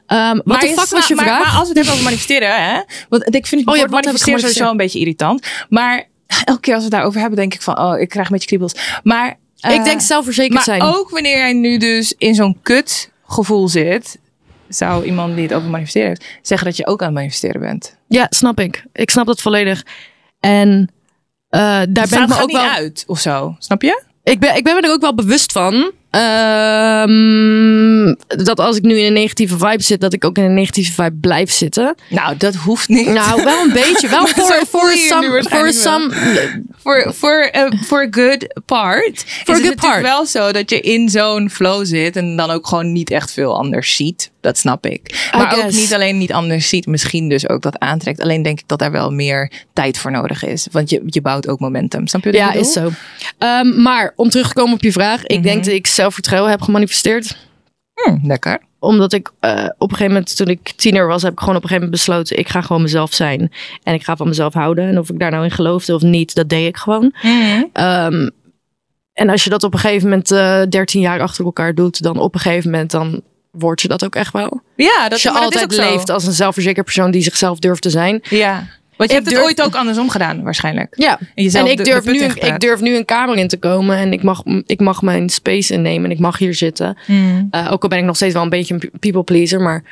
Ehm 0.08 0.40
wat 0.44 0.62
de 0.62 0.68
fuck 0.68 0.90
was 0.90 1.08
je 1.08 1.16
maar, 1.16 1.26
vraag? 1.26 1.44
Maar 1.44 1.60
als 1.60 1.62
we 1.62 1.68
het 1.68 1.76
hebben 1.76 1.94
over 1.94 2.04
manifesteren, 2.04 2.64
hè? 2.64 2.82
Want 3.10 3.36
ik 3.36 3.48
vind 3.48 3.62
het 3.62 3.70
Oh 3.70 3.76
ja, 3.76 3.88
manifesteren 3.90 4.40
sowieso 4.40 4.70
een 4.70 4.78
beetje 4.78 5.00
irritant. 5.00 5.48
Maar 5.70 6.08
elke 6.46 6.60
keer 6.60 6.74
als 6.74 6.84
we 6.84 6.90
het 6.90 6.98
daarover 6.98 7.20
hebben, 7.20 7.40
denk 7.40 7.54
ik 7.54 7.62
van, 7.62 7.80
oh, 7.80 8.00
ik 8.00 8.10
krijg 8.10 8.26
een 8.26 8.34
beetje 8.34 8.48
kriebels. 8.48 9.00
Maar 9.04 9.30
ik 9.30 9.70
eh, 9.70 9.84
denk 9.84 10.02
zelfverzekerd 10.02 10.54
maar 10.54 10.64
zijn. 10.64 10.82
ook 10.82 11.10
wanneer 11.10 11.38
jij 11.38 11.54
nu 11.54 11.78
dus 11.78 12.14
in 12.18 12.36
zo'n 12.36 12.58
kut 12.62 13.12
gevoel 13.28 13.68
zit, 13.68 14.18
zou 14.68 15.06
iemand 15.06 15.36
die 15.36 15.44
het 15.44 15.54
over 15.54 15.70
manifesteren 15.70 16.08
heeft, 16.08 16.26
zeggen 16.42 16.68
dat 16.68 16.78
je 16.78 16.88
ook 16.88 17.00
aan 17.00 17.08
het 17.08 17.16
manifesteren 17.16 17.62
bent. 17.62 17.98
Ja, 18.08 18.28
snap 18.30 18.60
ik. 18.60 18.86
Ik 18.94 19.10
snap 19.10 19.26
dat 19.26 19.42
volledig. 19.42 19.86
En 20.40 20.92
eh, 21.50 21.60
daar 21.90 22.08
ben 22.10 22.22
ik 22.22 22.28
me 22.28 22.42
ook 22.42 22.48
niet 22.48 22.58
wel. 22.58 22.70
uit 22.70 23.04
of 23.08 23.20
zo, 23.20 23.56
snap 23.60 23.82
je? 23.82 24.04
Ik 24.24 24.40
ben, 24.40 24.56
ik 24.56 24.64
ben 24.64 24.76
me 24.76 24.82
er 24.82 24.92
ook 24.92 25.02
wel 25.02 25.16
bewust 25.16 25.52
van. 25.52 25.92
ehm, 27.12 28.14
dat 28.46 28.60
als 28.60 28.78
ik 28.78 28.84
nu 28.84 28.98
in 29.00 29.06
een 29.06 29.14
negatieve 29.14 29.58
vibe 29.58 29.84
zit, 29.84 30.02
dat 30.02 30.14
ik 30.14 30.26
ook 30.26 30.38
in 30.38 30.44
een 30.44 30.54
negatieve 30.54 30.92
vibe 30.92 31.18
blijf 31.22 31.52
zitten. 31.52 31.96
Nou, 32.10 32.38
dat 32.38 32.56
hoeft 32.56 32.88
niet. 32.88 33.08
Nou, 33.08 33.44
wel 33.44 33.62
een 33.64 33.74
beetje. 33.74 34.10
Wel 34.10 34.28
voor, 34.36 34.64
voor 34.68 34.92
some. 34.92 35.24
Voor 35.24 35.32
waarschijnlijk 35.34 35.84
wel. 35.84 36.00
some. 36.00 36.12
voor 36.84 37.14
voor 37.16 37.40
eh, 37.52 37.72
voor 37.82 38.02
a 38.02 38.08
good 38.12 38.62
part. 38.66 39.24
For 39.26 39.56
is 39.56 39.62
het 39.62 39.68
good 39.68 39.76
part. 39.76 40.02
wel 40.02 40.26
zo 40.26 40.52
dat 40.52 40.70
je 40.70 40.80
in 40.80 41.10
zo'n 41.10 41.50
flow 41.50 41.86
zit 41.86 42.16
en 42.16 42.36
dan 42.36 42.50
ook 42.50 42.68
gewoon 42.68 42.92
niet 42.92 43.12
echt 43.12 43.32
veel 43.32 43.58
anders 43.58 43.96
ziet. 43.96 44.32
Dat 44.42 44.58
snap 44.58 44.86
ik. 44.86 45.30
Maar 45.38 45.58
ook 45.58 45.72
niet 45.72 45.94
alleen 45.94 46.18
niet 46.18 46.34
anders 46.34 46.70
ziet, 46.70 46.86
misschien 46.86 47.30
dus 47.30 47.50
ook 47.50 47.62
dat 47.62 47.80
aantrekt. 47.80 48.22
Alleen 48.22 48.42
denk 48.42 48.60
ik 48.60 48.68
dat 48.68 48.80
daar 48.80 48.92
wel 48.92 49.12
meer 49.12 49.52
tijd 49.74 49.98
voor 49.98 50.12
nodig 50.12 50.44
is. 50.44 50.68
Want 50.72 50.90
je, 50.90 51.02
je 51.06 51.22
bouwt 51.22 51.48
ook 51.48 51.60
momentum. 51.60 52.08
Snap 52.08 52.24
je 52.24 52.30
ik 52.30 52.36
Ja, 52.36 52.54
is 52.54 52.72
zo. 52.72 52.90
Ehm, 53.38 53.82
maar 53.82 54.14
om 54.16 54.30
terug 54.30 54.48
te 54.48 54.54
komen 54.54 54.74
op 54.74 54.84
je 54.84 54.92
vraag. 54.92 55.26
Ik 55.26 55.44
denk 55.44 55.64
dat 55.64 55.74
ik 55.74 55.88
zelfvertrouwen 55.88 56.52
heb 56.52 56.62
gemanifesteerd. 56.62 57.38
Hm, 57.94 58.18
lekker. 58.24 58.60
Omdat 58.80 59.14
ik 59.14 59.32
eh, 59.40 59.52
op 59.78 59.90
een 59.90 59.98
gegeven 59.98 60.14
moment, 60.14 60.36
toen 60.36 60.48
ik 60.48 60.72
tiener 60.76 61.08
was, 61.08 61.22
heb 61.22 61.32
ik 61.32 61.40
gewoon 61.40 61.56
op 61.56 61.64
een 61.64 61.70
gegeven 61.70 61.90
moment 61.90 62.06
besloten: 62.06 62.38
ik 62.38 62.50
ga 62.50 62.62
gewoon 62.62 62.82
mezelf 62.82 63.14
zijn. 63.14 63.52
En 63.84 63.94
ik 63.94 64.04
ga 64.04 64.16
van 64.16 64.28
mezelf 64.28 64.54
houden. 64.54 64.88
En 64.88 65.00
of 65.00 65.10
ik 65.10 65.20
daar 65.20 65.32
nou 65.32 65.44
in 65.44 65.52
geloofde 65.52 65.94
of 65.94 66.02
niet, 66.02 66.36
dat 66.36 66.50
deed 66.50 66.68
ik 66.68 66.78
gewoon. 66.78 67.14
Ehm, 67.74 68.30
en 69.14 69.30
als 69.30 69.44
je 69.44 69.50
dat 69.50 69.64
op 69.64 69.74
een 69.74 69.80
gegeven 69.80 70.10
moment 70.10 70.32
eh 70.32 70.62
13 70.70 71.02
jaar 71.02 71.20
achter 71.20 71.46
elkaar 71.46 71.76
doet, 71.76 72.02
dan 72.02 72.20
op 72.20 72.34
een 72.34 72.40
gegeven 72.40 72.72
moment 72.72 72.92
dan 72.92 73.22
word 73.52 73.82
je 73.82 73.88
dat 73.88 74.04
ook 74.04 74.16
echt 74.16 74.34
wel. 74.34 74.62
Ja, 74.76 75.10
dat, 75.10 75.22
je 75.22 75.32
maar 75.32 75.42
dat 75.42 75.56
is 75.56 75.62
altijd 75.62 75.74
zo. 75.74 75.92
leeft 75.92 76.10
als 76.10 76.26
een 76.26 76.34
zelfverzekerd 76.34 76.86
persoon 76.86 77.12
die 77.12 77.22
zichzelf 77.22 77.60
durft 77.60 77.82
te 77.82 77.90
zijn. 77.90 78.22
Ja. 78.30 78.68
Want 78.98 79.14
je 79.14 79.20
Ik 79.20 79.24
hebt 79.24 79.38
het 79.38 79.46
ooit 79.46 79.62
ook 79.62 79.76
andersom 79.76 80.10
gedaan, 80.10 80.44
waarschijnlijk. 80.44 80.94
Ja, 80.98 81.20
En 81.36 81.50
en 81.54 81.66
ik 81.66 81.86
durf, 81.86 82.06
nu 82.06 82.24
ik 82.24 82.60
durf 82.60 82.82
nu 82.82 82.96
een 82.96 83.06
kamer 83.06 83.38
in 83.38 83.48
te 83.48 83.58
komen 83.58 83.98
en 83.98 84.14
ik 84.14 84.24
mag, 84.24 84.44
ik 84.66 84.80
mag 84.80 85.02
mijn 85.02 85.30
space 85.30 85.74
innemen 85.74 86.06
en 86.06 86.12
ik 86.12 86.20
mag 86.20 86.38
hier 86.38 86.56
zitten. 86.56 86.98
Hmm. 87.06 87.48
Eh, 87.52 87.72
ook 87.72 87.84
al 87.84 87.90
ben 87.90 87.98
ik 87.98 88.04
nog 88.04 88.16
steeds 88.16 88.34
wel 88.34 88.44
een 88.44 88.50
beetje 88.50 88.74
een 88.74 88.92
people 89.00 89.24
pleaser, 89.24 89.62
maar 89.62 89.84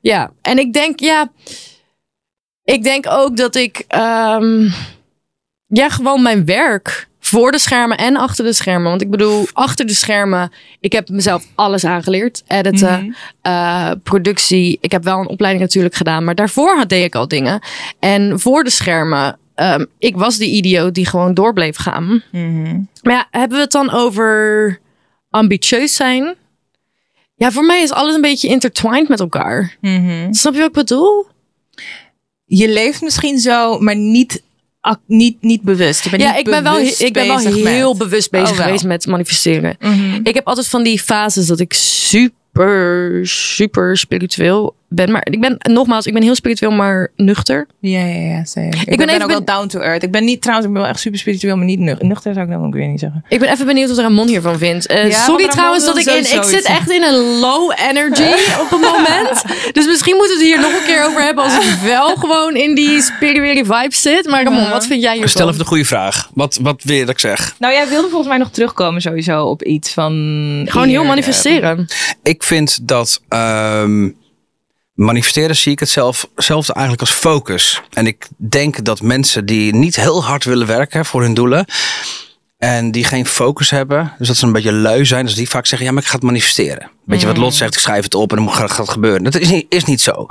ja. 0.00 0.32
En 0.42 0.58
ik 0.58 0.72
denk, 0.72 1.00
ja, 1.00 1.30
ik 2.64 2.82
denk 2.82 3.06
ook 3.08 3.36
dat 3.36 3.54
ik, 3.54 3.84
ehm, 3.88 4.68
ja, 5.66 5.88
gewoon 5.88 6.22
mijn 6.22 6.44
werk 6.44 7.08
voor 7.26 7.50
de 7.52 7.58
schermen 7.58 7.96
en 7.98 8.16
achter 8.16 8.44
de 8.44 8.52
schermen. 8.52 8.88
Want 8.90 9.02
ik 9.02 9.10
bedoel, 9.10 9.46
achter 9.52 9.86
de 9.86 9.94
schermen, 9.94 10.52
ik 10.80 10.92
heb 10.92 11.08
mezelf 11.08 11.44
alles 11.54 11.84
aangeleerd. 11.84 12.42
Editen, 12.46 13.00
Mhm. 13.04 13.12
eh, 13.42 13.90
productie. 14.02 14.78
Ik 14.80 14.92
heb 14.92 15.04
wel 15.04 15.18
een 15.20 15.28
opleiding 15.28 15.64
natuurlijk 15.64 15.94
gedaan, 15.94 16.24
maar 16.24 16.34
daarvoor 16.34 16.76
had- 16.76 16.88
deed 16.88 17.04
ik 17.04 17.14
al 17.14 17.28
dingen. 17.28 17.60
En 17.98 18.40
voor 18.40 18.64
de 18.64 18.70
schermen, 18.70 19.38
ehm, 19.54 19.84
ik 19.98 20.16
was 20.16 20.36
die 20.36 20.50
idioot 20.50 20.94
die 20.94 21.06
gewoon 21.06 21.34
door 21.34 21.52
bleef 21.52 21.76
gaan. 21.76 22.22
Mhm. 22.32 22.80
Maar 23.02 23.14
ja, 23.14 23.26
hebben 23.30 23.56
we 23.56 23.62
het 23.62 23.72
dan 23.72 23.90
over 23.90 24.78
ambitieus 25.30 25.94
zijn? 25.94 26.34
Ja, 27.36 27.50
voor 27.52 27.64
mij 27.64 27.82
is 27.82 27.92
alles 27.92 28.14
een 28.14 28.20
beetje 28.20 28.48
intertwined 28.48 29.08
met 29.08 29.20
elkaar. 29.20 29.76
Mhm. 29.80 30.32
Snap 30.32 30.52
je 30.54 30.58
wat 30.58 30.68
ik 30.68 30.74
bedoel? 30.74 31.26
Je 32.44 32.68
leeft 32.68 33.02
misschien 33.02 33.38
zo, 33.38 33.78
maar 33.78 33.96
niet, 33.96 34.42
niet, 35.06 35.36
niet 35.42 35.62
bewust. 35.62 36.04
Je 36.04 36.10
bent 36.10 36.22
Ja, 36.22 36.30
niet 36.30 36.38
ik 36.38 36.44
ben 36.44 36.62
wel, 36.62 36.78
ik 36.78 37.12
ben 37.12 37.26
wel 37.26 37.38
heel 37.38 37.88
met. 37.88 37.98
bewust 37.98 38.30
bezig 38.30 38.50
Oh, 38.58 38.64
geweest 38.64 38.84
met 38.84 39.06
manifesteren. 39.06 39.76
Mhm. 39.80 40.20
Ik 40.22 40.34
heb 40.34 40.46
altijd 40.46 40.66
van 40.68 40.82
die 40.82 41.00
fases 41.00 41.46
dat 41.46 41.60
ik 41.60 41.72
super, 41.72 43.20
super 43.26 43.96
spiritueel 43.96 44.74
ben. 44.94 45.10
Maar 45.12 45.26
ik 45.30 45.40
ben, 45.40 45.56
nogmaals, 45.58 46.06
ik 46.06 46.12
ben 46.12 46.22
heel 46.22 46.34
spiritueel, 46.34 46.70
maar 46.70 47.10
nuchter. 47.16 47.66
Ja, 47.80 48.04
ja, 48.04 48.14
ja. 48.14 48.60
Ik, 48.62 48.84
ben 48.84 48.96
ben, 48.96 49.08
even 49.08 49.22
ook 49.22 49.28
ben- 49.28 49.28
wel 49.28 49.44
down 49.44 49.66
to 49.66 49.80
earth. 49.80 50.02
Ik 50.02 50.10
ben 50.10 50.24
niet, 50.24 50.40
trouwens, 50.42 50.66
ik 50.68 50.72
ben 50.72 50.82
wel 50.82 50.90
echt 50.90 51.00
super 51.00 51.18
spiritueel, 51.18 51.56
maar 51.56 51.64
niet 51.64 51.78
nuchter. 51.78 52.06
Nuchter 52.06 52.32
zou 52.34 52.46
ik 52.46 52.52
dan 52.52 52.66
ook 52.66 52.72
weer 52.74 52.88
niet 52.88 53.00
zeggen. 53.00 53.24
Ik 53.28 53.38
ben 53.38 53.50
even 53.50 53.66
benieuwd 53.66 53.88
wat 53.88 53.98
Ramon 53.98 54.28
hiervan 54.28 54.58
vindt. 54.58 54.86
Eh, 54.86 55.10
Ja, 55.10 55.22
sorry 55.24 55.48
trouwens 55.48 55.84
dat 55.84 55.98
ik 55.98 56.06
in... 56.06 56.18
Ik 56.36 56.42
zit 56.42 56.64
echt 56.64 56.90
in 56.90 57.02
een 57.02 57.38
low 57.38 57.72
energy 57.88 58.32
op 58.62 58.70
het 58.70 58.80
moment. 58.80 59.42
Dus 59.72 59.86
misschien 59.86 60.16
moeten 60.16 60.36
we 60.38 60.42
het 60.44 60.52
hier 60.52 60.60
nog 60.60 60.72
een 60.80 60.86
keer 60.86 61.04
over 61.06 61.22
hebben... 61.22 61.44
als 61.44 61.54
ik 61.54 61.74
wel 61.82 62.16
gewoon 62.16 62.56
in 62.56 62.74
die 62.74 63.02
spirituele 63.02 63.64
vibe 63.64 63.94
zit. 63.94 64.26
Maar 64.28 64.44
Ramon, 64.44 64.70
wat 64.70 64.86
vind 64.86 65.02
jij 65.02 65.12
hiervan? 65.12 65.28
Stel 65.30 65.46
even 65.46 65.58
de 65.58 65.64
goede 65.66 65.84
vraag. 65.84 66.30
Wat, 66.34 66.58
wat 66.62 66.82
wil 66.82 66.96
je 66.96 67.00
dat 67.04 67.14
ik 67.14 67.18
zeg? 67.20 67.54
Nou, 67.58 67.72
jij 67.74 67.88
wilde 67.88 68.08
volgens 68.08 68.28
mij 68.28 68.38
nog 68.38 68.50
terugkomen 68.50 69.00
sowieso 69.00 69.44
op 69.44 69.62
iets 69.62 69.92
van... 69.92 70.12
Gewoon 70.68 70.88
heel 70.88 71.04
manifesteren. 71.04 71.86
Ik 72.22 72.42
vind 72.42 72.88
dat 72.88 73.20
ehm, 73.28 74.08
manifesteren 74.94 75.56
zie 75.56 75.72
ik 75.72 75.80
hetzelfde 75.80 76.28
zelfde 76.36 76.72
eigenlijk 76.72 77.08
als 77.08 77.18
focus. 77.18 77.82
En 77.90 78.06
ik 78.06 78.28
denk 78.36 78.84
dat 78.84 79.02
mensen 79.02 79.46
die 79.46 79.74
niet 79.74 79.96
heel 79.96 80.24
hard 80.24 80.44
willen 80.44 80.66
werken 80.66 81.04
voor 81.04 81.22
hun 81.22 81.34
doelen. 81.34 81.66
En 82.58 82.90
die 82.90 83.04
geen 83.04 83.26
focus 83.26 83.70
hebben. 83.70 84.12
Dus 84.18 84.26
dat 84.28 84.36
ze 84.36 84.46
een 84.46 84.52
beetje 84.52 84.72
lui 84.72 85.04
zijn. 85.04 85.24
Dus 85.24 85.34
die 85.34 85.48
vaak 85.48 85.66
zeggen, 85.66 85.86
ja 85.86 85.92
maar 85.94 86.02
ik 86.02 86.08
ga 86.08 86.14
het 86.14 86.24
manifesteren. 86.24 86.90
Weet 87.04 87.20
je 87.20 87.26
wat 87.26 87.36
Lot 87.36 87.54
zegt, 87.54 87.74
ik 87.74 87.80
schrijf 87.80 88.04
het 88.04 88.14
op 88.14 88.30
en 88.30 88.36
dan 88.36 88.52
gaat 88.52 88.70
gaat 88.70 88.78
het 88.78 88.90
gebeuren. 88.90 89.24
Dat 89.24 89.34
is 89.34 89.48
niet, 89.48 89.66
is 89.68 89.84
niet 89.84 90.00
zo. 90.00 90.26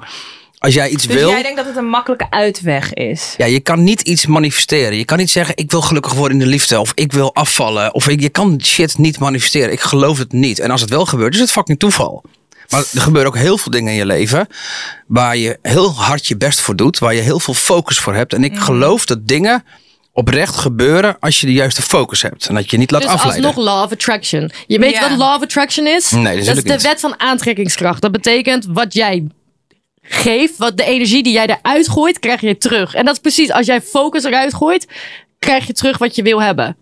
Als 0.58 0.74
jij 0.74 0.90
iets 0.90 1.08
Dus 1.08 1.16
wil. 1.16 1.30
jij 1.30 1.42
denkt 1.42 1.58
dat 1.58 1.66
het 1.66 1.76
een 1.76 1.90
makkelijke 1.90 2.30
uitweg 2.30 2.94
is? 2.94 3.34
Ja, 3.38 3.46
je 3.46 3.60
kan 3.60 3.84
niet 3.84 4.02
iets 4.02 4.26
manifesteren. 4.26 4.98
Je 4.98 5.06
kan 5.06 5.18
niet 5.18 5.30
zeggen, 5.32 5.58
ik 5.58 5.72
wil 5.72 5.82
gelukkig 5.82 6.14
worden 6.14 6.40
in 6.40 6.44
de 6.44 6.50
liefde. 6.50 6.80
Of 6.80 6.92
ik 6.96 7.12
wil 7.12 7.36
afvallen. 7.36 7.94
Of 7.94 8.08
ik, 8.08 8.22
je 8.22 8.30
kan 8.30 8.60
shit 8.64 8.98
niet 8.98 9.20
manifesteren. 9.20 9.72
Ik 9.72 9.80
geloof 9.80 10.18
het 10.18 10.32
niet. 10.32 10.60
En 10.60 10.72
als 10.72 10.82
het 10.82 10.90
wel 10.90 11.06
gebeurt, 11.06 11.34
is 11.34 11.40
het 11.40 11.52
fucking 11.52 11.80
toeval. 11.80 12.24
Maar 12.74 12.86
er 12.94 13.02
gebeuren 13.02 13.32
ook 13.32 13.38
heel 13.38 13.58
veel 13.58 13.72
dingen 13.72 13.92
in 13.92 13.98
je 13.98 14.06
leven. 14.06 14.48
Waar 15.08 15.38
je 15.38 15.58
heel 15.62 15.94
hard 15.94 16.28
je 16.28 16.38
best 16.38 16.60
voor 16.62 16.76
doet. 16.76 17.00
Waar 17.00 17.14
je 17.16 17.22
heel 17.22 17.40
veel 17.40 17.54
focus 17.54 18.00
voor 18.00 18.14
hebt. 18.16 18.34
En 18.34 18.44
ik 18.44 18.58
geloof 18.58 19.06
dat 19.06 19.28
dingen 19.28 19.64
oprecht 20.12 20.56
gebeuren 20.56 21.20
als 21.20 21.40
je 21.42 21.46
de 21.48 21.54
juiste 21.54 21.82
focus 21.82 22.22
hebt. 22.22 22.48
En 22.48 22.56
dat 22.56 22.72
je 22.72 22.78
niet 22.78 22.92
laat 22.92 23.02
Dus 23.02 23.10
afleiden. 23.12 23.46
alsnog 23.46 23.66
law 23.66 23.84
of 23.84 23.92
attraction. 23.92 24.52
Je 24.68 24.80
weet 24.80 24.94
Ja. 24.94 25.10
wat 25.10 25.18
law 25.18 25.36
of 25.36 25.42
attraction 25.42 25.88
is? 25.88 26.12
Nee, 26.12 26.24
dat 26.46 26.58
is 26.58 26.64
de 26.64 26.72
niet. 26.72 26.82
wet 26.82 27.00
van 27.00 27.20
aantrekkingskracht. 27.20 28.02
Dat 28.02 28.12
betekent 28.12 28.66
wat 28.70 28.94
jij 28.94 29.28
geeft, 30.02 30.58
wat 30.58 30.78
de 30.78 30.84
energie 30.84 31.24
die 31.24 31.34
jij 31.34 31.46
eruit 31.62 31.90
gooit, 31.90 32.20
krijg 32.20 32.42
je 32.42 32.58
terug. 32.58 32.94
En 32.94 33.06
dat 33.06 33.14
is 33.14 33.20
precies, 33.22 33.52
als 33.52 33.66
jij 33.66 33.82
focus 33.82 34.24
eruit 34.24 34.54
gooit, 34.54 34.88
krijg 35.40 35.68
je 35.68 35.74
terug 35.74 35.98
wat 35.98 36.16
je 36.16 36.24
wil 36.24 36.42
hebben. 36.42 36.78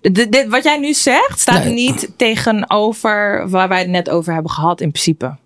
Dit- 0.00 0.46
wat 0.48 0.64
jij 0.64 0.78
nu 0.78 0.94
zegt, 0.94 1.40
staat 1.40 1.64
Nee. 1.64 1.72
niet 1.72 2.08
tegenover 2.16 3.48
waar 3.50 3.68
wij 3.68 3.78
het 3.78 3.88
net 3.88 4.10
over 4.10 4.32
hebben 4.32 4.50
gehad 4.52 4.80
in 4.80 4.90
principe. 4.90 5.36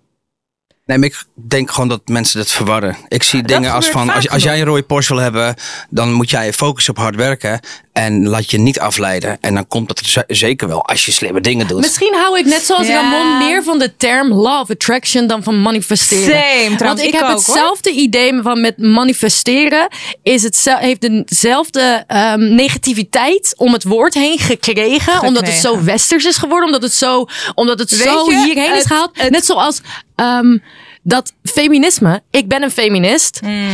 Nee, 0.85 0.97
maar 0.97 1.07
ik 1.07 1.23
denk 1.33 1.71
gewoon 1.71 1.89
dat 1.89 2.01
mensen 2.05 2.37
dat 2.37 2.51
verwarren. 2.51 2.95
Ik 3.07 3.23
zie 3.23 3.43
dingen 3.43 3.71
als 3.71 3.87
van, 3.89 4.09
als, 4.09 4.29
als 4.29 4.43
jij 4.43 4.59
een 4.59 4.65
rode 4.65 4.83
Porsche 4.83 5.13
wil 5.13 5.23
hebben, 5.23 5.55
dan 5.89 6.11
moet 6.13 6.29
jij 6.29 6.53
focussen 6.53 6.93
op 6.93 6.99
hard 6.99 7.15
werken. 7.15 7.59
En 7.93 8.27
laat 8.27 8.51
je 8.51 8.57
niet 8.57 8.79
afleiden. 8.79 9.37
En 9.41 9.53
dan 9.53 9.67
komt 9.67 9.87
dat 9.87 9.99
er 9.99 10.23
zeker 10.35 10.67
wel 10.67 10.85
als 10.87 11.05
je 11.05 11.11
slimme 11.11 11.41
dingen 11.41 11.67
doet. 11.67 11.79
Misschien 11.81 12.13
hou 12.15 12.37
ik 12.39 12.45
net 12.45 12.61
zoals 12.65 12.87
Ja. 12.87 12.93
Ramon 13.01 13.37
meer 13.37 13.63
van 13.63 13.79
de 13.79 13.95
term 13.97 14.33
law 14.33 14.61
of 14.61 14.69
attraction 14.69 15.27
dan 15.27 15.43
van 15.43 15.61
manifesteren. 15.61 16.23
Same, 16.43 16.65
Want 16.65 16.77
trouwens, 16.77 17.01
ik, 17.03 17.07
ik 17.07 17.13
heb 17.13 17.23
ook, 17.23 17.29
hoor. 17.29 17.37
hetzelfde 17.55 17.91
idee 17.91 18.39
van 18.41 18.61
met 18.61 18.77
manifesteren. 18.77 19.87
Is 20.23 20.43
het, 20.43 20.75
heeft 20.79 21.01
dezelfde 21.27 22.03
ehm, 22.07 22.55
negativiteit 22.55 23.53
om 23.57 23.73
het 23.73 23.83
woord 23.83 24.13
heen 24.13 24.39
gekregen, 24.39 25.21
Omdat 25.21 25.45
het 25.45 25.55
zo 25.55 25.83
westers 25.83 26.25
is 26.25 26.37
geworden. 26.37 26.65
Omdat 26.65 26.81
het 26.81 26.93
zo, 26.93 27.25
omdat 27.53 27.79
het 27.79 27.89
Weet 27.89 28.07
zo 28.07 28.31
je, 28.31 28.43
hierheen 28.45 28.75
is 28.75 28.85
gehaald. 28.85 29.09
het- 29.13 29.31
Net 29.31 29.45
zoals 29.45 29.81
ehm, 30.15 30.57
dat 31.03 31.33
feminisme. 31.43 32.21
Ik 32.29 32.47
ben 32.47 32.63
een 32.63 32.71
feminist. 32.71 33.39
Hmm. 33.39 33.67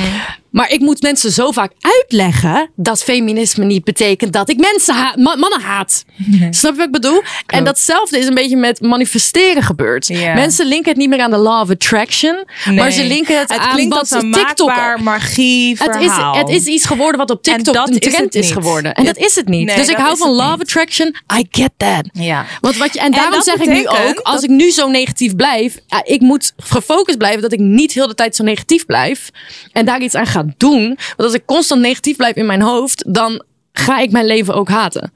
Maar 0.51 0.71
ik 0.71 0.79
moet 0.79 1.01
mensen 1.01 1.31
zo 1.31 1.51
vaak 1.51 1.71
uitleggen 1.79 2.69
dat 2.75 3.03
feminisme 3.03 3.65
niet 3.65 3.83
betekent 3.83 4.33
dat 4.33 4.49
ik 4.49 4.57
mensen 4.59 4.95
ha- 4.95 5.13
ma- 5.17 5.35
mannen 5.35 5.61
haat. 5.61 6.05
Snap 6.49 6.71
je 6.71 6.77
wat 6.77 6.85
ik 6.85 6.91
bedoel? 6.91 7.21
En 7.45 7.63
datzelfde 7.63 8.17
is 8.19 8.25
een 8.27 8.33
beetje 8.33 8.57
met 8.57 8.81
manifesteren 8.81 9.63
gebeurd. 9.63 10.07
Ja. 10.07 10.33
Mensen 10.33 10.65
linken 10.67 10.89
het 10.89 10.97
niet 10.99 11.09
meer 11.09 11.21
aan 11.21 11.31
de 11.31 11.37
law 11.37 11.61
of 11.61 11.69
attraction, 11.69 12.45
maar 12.75 12.91
ze 12.91 13.03
linken 13.03 13.39
het, 13.39 13.49
het 13.51 13.59
aan 13.61 13.89
wat 13.89 14.11
een 14.11 14.31
TikTok. 14.31 14.67
maakbaar 14.67 15.03
magie 15.03 15.75
Het 15.79 15.95
is, 15.95 16.05
verhaal. 16.11 16.35
het 16.35 16.49
is 16.49 16.65
iets 16.65 16.85
geworden 16.85 17.17
wat 17.19 17.29
op 17.29 17.43
TikTok 17.43 17.75
een 17.87 17.99
trend 17.99 18.35
is 18.35 18.51
geworden. 18.51 18.93
En 18.93 19.05
dat 19.05 19.17
is 19.17 19.35
het 19.35 19.47
niet. 19.47 19.65
Nee, 19.65 19.75
dus 19.75 19.87
ik 19.87 19.97
hou 19.97 20.17
van 20.17 20.29
law 20.31 20.53
of 20.53 20.59
attraction. 20.59 21.15
I 21.39 21.47
get 21.51 21.71
that. 21.77 22.09
Ja. 22.11 22.45
Want 22.61 22.77
wat 22.77 22.93
je, 22.93 22.99
en 22.99 23.11
daarom 23.11 23.41
zeg 23.41 23.55
ik 23.55 23.67
nu 23.69 23.87
ook, 23.87 24.19
als 24.23 24.33
dat- 24.35 24.43
ik 24.43 24.49
nu 24.49 24.71
zo 24.71 24.87
negatief 24.89 25.35
blijf, 25.35 25.77
ik 26.03 26.21
moet 26.21 26.53
gefocust 26.57 27.17
blijven 27.17 27.41
dat 27.41 27.51
ik 27.53 27.59
niet 27.59 27.91
heel 27.93 28.07
de 28.07 28.15
tijd 28.15 28.35
zo 28.35 28.43
negatief 28.43 28.85
blijf. 28.85 29.29
En 29.71 29.85
daar 29.85 30.01
iets 30.01 30.15
aan 30.15 30.25
ga 30.25 30.40
doen. 30.57 30.85
Want 30.85 31.17
als 31.17 31.33
ik 31.33 31.45
constant 31.45 31.81
negatief 31.81 32.15
blijf 32.15 32.35
in 32.35 32.45
mijn 32.45 32.61
hoofd, 32.61 33.13
dan 33.13 33.43
ga 33.73 33.99
ik 33.99 34.11
mijn 34.11 34.25
leven 34.25 34.53
ook 34.53 34.69
haten. 34.69 35.13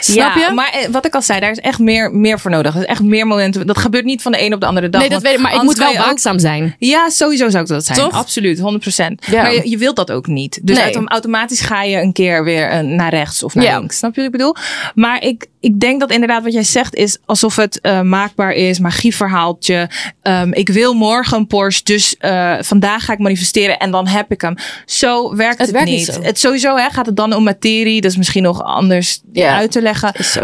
Snap 0.00 0.34
ja, 0.36 0.46
je? 0.48 0.52
Maar 0.54 0.70
eh, 0.72 0.88
wat 0.88 1.06
ik 1.06 1.14
al 1.14 1.22
zei, 1.22 1.40
daar 1.40 1.50
is 1.50 1.58
echt 1.58 1.78
meer, 1.78 2.10
meer 2.12 2.40
voor 2.40 2.50
nodig. 2.50 2.74
Er 2.74 2.80
is 2.80 2.86
echt 2.86 3.02
meer 3.02 3.26
momenten. 3.26 3.66
Dat 3.66 3.78
gebeurt 3.78 4.04
niet 4.04 4.22
van 4.22 4.32
de 4.32 4.42
een 4.44 4.54
op 4.54 4.60
de 4.60 4.66
andere 4.66 4.88
dag. 4.88 5.00
nee, 5.00 5.10
dat 5.10 5.22
weet 5.22 5.34
ik, 5.34 5.40
maar 5.40 5.54
ik 5.54 5.62
moet 5.62 5.78
wel 5.78 5.88
ook- 5.90 5.96
waakzaam 5.96 6.38
zijn. 6.38 6.76
Ja, 6.78 7.08
sowieso 7.10 7.48
zou 7.48 7.62
ik 7.62 7.68
dat 7.68 7.84
zijn. 7.84 7.98
Toch? 7.98 8.12
Absoluut, 8.12 8.58
100%. 8.58 9.24
Ja. 9.30 9.42
Maar 9.42 9.54
je, 9.54 9.70
je 9.70 9.76
wilt 9.78 9.96
dat 9.96 10.10
ook 10.10 10.26
niet. 10.26 10.60
Dus 10.62 10.76
Nee. 10.78 11.06
automatisch 11.06 11.60
ga 11.60 11.82
je 11.82 11.96
een 12.00 12.12
keer 12.12 12.44
weer 12.44 12.68
eh, 12.68 12.80
naar 12.80 13.10
rechts 13.10 13.42
of 13.42 13.54
naar 13.54 13.64
Ja. 13.64 13.78
links. 13.78 13.96
Snap 13.96 14.10
je 14.14 14.16
wat 14.16 14.26
ik 14.26 14.36
bedoel? 14.38 14.54
Maar 14.94 15.22
ik, 15.22 15.46
ik 15.60 15.80
denk 15.80 16.00
dat 16.00 16.10
inderdaad 16.10 16.42
wat 16.42 16.52
jij 16.52 16.62
zegt 16.62 16.94
is 16.94 17.18
alsof 17.26 17.56
het 17.56 17.80
eh, 17.80 18.00
maakbaar 18.00 18.52
is. 18.52 18.78
Magieverhaaltje. 18.78 19.90
Ehm, 20.22 20.52
ik 20.52 20.68
wil 20.68 20.94
morgen 20.94 21.36
een 21.38 21.46
Porsche, 21.46 21.84
dus 21.84 22.16
vandaag 22.60 23.04
ga 23.04 23.12
ik 23.12 23.18
manifesteren 23.18 23.78
en 23.78 23.90
dan 23.90 24.06
heb 24.06 24.32
ik 24.32 24.40
hem. 24.40 24.54
Zo 24.86 25.36
werkt 25.36 25.58
Het 25.58 25.66
het, 25.66 25.70
werkt 25.76 25.90
niet 25.90 25.98
niet. 26.06 26.14
zo. 26.14 26.22
Het 26.22 26.38
sowieso 26.38 26.76
hè, 26.76 26.90
gaat 26.90 27.06
het 27.06 27.16
dan 27.16 27.32
om 27.34 27.42
materie. 27.42 28.00
Dat 28.00 28.10
is 28.10 28.16
misschien 28.16 28.42
nog 28.42 28.62
anders 28.62 29.20
uit 29.34 29.70
te 29.70 29.80
leggen. 29.82 29.86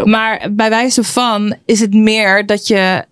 Maar 0.03 0.47
bij 0.51 0.69
wijze 0.69 1.03
van 1.03 1.55
is 1.65 1.79
het 1.79 1.93
meer 1.93 2.45
dat 2.45 2.67
je 2.67 3.05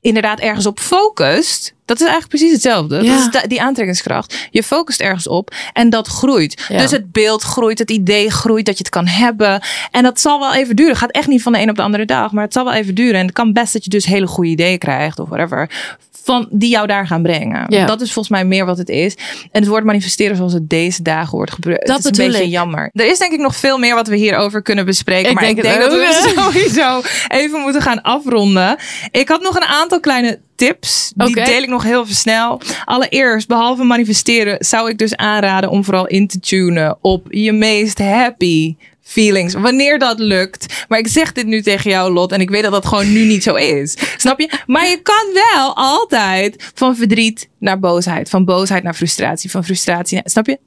inderdaad 0.00 0.40
ergens 0.40 0.66
op 0.66 0.80
focust. 0.80 1.74
Dat 1.88 1.96
is 1.96 2.06
eigenlijk 2.06 2.28
precies 2.28 2.52
hetzelfde. 2.52 3.02
Ja. 3.02 3.10
Dat 3.14 3.18
is 3.18 3.30
da- 3.30 3.46
die 3.46 3.62
aantrekkingskracht. 3.62 4.48
Je 4.50 4.62
focust 4.62 5.00
ergens 5.00 5.28
op 5.28 5.54
en 5.72 5.90
dat 5.90 6.06
groeit. 6.08 6.66
Ja. 6.68 6.78
Dus 6.78 6.90
het 6.90 7.12
beeld 7.12 7.42
groeit, 7.42 7.78
het 7.78 7.90
idee 7.90 8.30
groeit 8.30 8.66
dat 8.66 8.78
je 8.78 8.84
het 8.84 8.92
kan 8.92 9.06
hebben. 9.06 9.62
En 9.90 10.02
dat 10.02 10.20
zal 10.20 10.38
wel 10.38 10.54
even 10.54 10.76
duren. 10.76 10.92
Het 10.92 11.00
gaat 11.00 11.10
echt 11.10 11.26
niet 11.26 11.42
van 11.42 11.52
de 11.52 11.60
een 11.60 11.70
op 11.70 11.76
de 11.76 11.82
andere 11.82 12.04
dag. 12.04 12.32
Maar 12.32 12.44
het 12.44 12.52
zal 12.52 12.64
wel 12.64 12.74
even 12.74 12.94
duren. 12.94 13.20
En 13.20 13.26
het 13.26 13.34
kan 13.34 13.52
best 13.52 13.72
dat 13.72 13.84
je 13.84 13.90
dus 13.90 14.04
hele 14.06 14.26
goede 14.26 14.50
ideeën 14.50 14.78
krijgt 14.78 15.18
of 15.18 15.28
whatever. 15.28 15.70
Van 16.24 16.48
die 16.50 16.70
jou 16.70 16.86
daar 16.86 17.06
gaan 17.06 17.22
brengen. 17.22 17.64
Ja. 17.68 17.86
Dat 17.86 18.00
is 18.00 18.12
volgens 18.12 18.34
mij 18.34 18.44
meer 18.44 18.66
wat 18.66 18.78
het 18.78 18.88
is. 18.88 19.14
En 19.52 19.60
het 19.60 19.66
woord 19.66 19.84
manifesteren 19.84 20.36
zoals 20.36 20.52
het 20.52 20.68
deze 20.68 21.02
dagen 21.02 21.36
wordt 21.36 21.52
gebruikt. 21.52 21.86
Dat 21.86 22.02
het 22.02 22.18
is 22.18 22.24
een 22.24 22.30
beetje 22.30 22.44
ik. 22.46 22.50
jammer. 22.50 22.90
Er 22.92 23.10
is 23.10 23.18
denk 23.18 23.32
ik 23.32 23.40
nog 23.40 23.56
veel 23.56 23.78
meer 23.78 23.94
wat 23.94 24.08
we 24.08 24.16
hierover 24.16 24.62
kunnen 24.62 24.84
bespreken. 24.84 25.28
Ik 25.28 25.34
maar 25.34 25.44
denk 25.44 25.56
ik 25.56 25.62
denk 25.62 25.80
dat 25.80 25.92
we 25.92 26.32
sowieso 26.36 27.00
even 27.28 27.60
moeten 27.60 27.82
gaan 27.82 28.02
afronden. 28.02 28.76
Ik 29.10 29.28
had 29.28 29.42
nog 29.42 29.56
een 29.56 29.64
aantal 29.64 30.00
kleine 30.00 30.38
tips. 30.58 31.12
Die 31.14 31.34
deel 31.34 31.62
ik 31.62 31.68
nog 31.68 31.82
heel 31.82 32.06
snel. 32.06 32.60
Allereerst, 32.84 33.48
behalve 33.48 33.82
manifesteren, 33.82 34.56
zou 34.64 34.90
ik 34.90 34.98
dus 34.98 35.16
aanraden 35.16 35.70
om 35.70 35.84
vooral 35.84 36.06
in 36.06 36.26
te 36.26 36.40
tunen 36.40 36.98
op 37.00 37.26
je 37.30 37.52
meest 37.52 37.98
happy 37.98 38.76
feelings. 39.02 39.54
Wanneer 39.54 39.98
dat 39.98 40.18
lukt. 40.18 40.84
Maar 40.88 40.98
ik 40.98 41.08
zeg 41.08 41.32
dit 41.32 41.46
nu 41.46 41.62
tegen 41.62 41.90
jou, 41.90 42.12
Lot. 42.12 42.32
En 42.32 42.40
ik 42.40 42.50
weet 42.50 42.62
dat 42.62 42.72
dat 42.72 42.86
gewoon 42.86 43.12
nu 43.12 43.24
niet 43.24 43.42
zo 43.42 43.54
is. 43.54 43.96
Snap 44.16 44.40
je? 44.40 44.50
Maar 44.66 44.88
je 44.88 45.02
kan 45.02 45.24
wel 45.32 45.76
altijd 45.76 46.70
van 46.74 46.96
verdriet 46.96 47.48
naar 47.58 47.78
boosheid. 47.78 48.28
Van 48.28 48.44
boosheid 48.44 48.82
naar 48.82 48.94
frustratie. 48.94 49.50
Van 49.50 49.64
frustratie 49.64 50.14
naar... 50.14 50.30
Snap 50.30 50.46
je? 50.46 50.58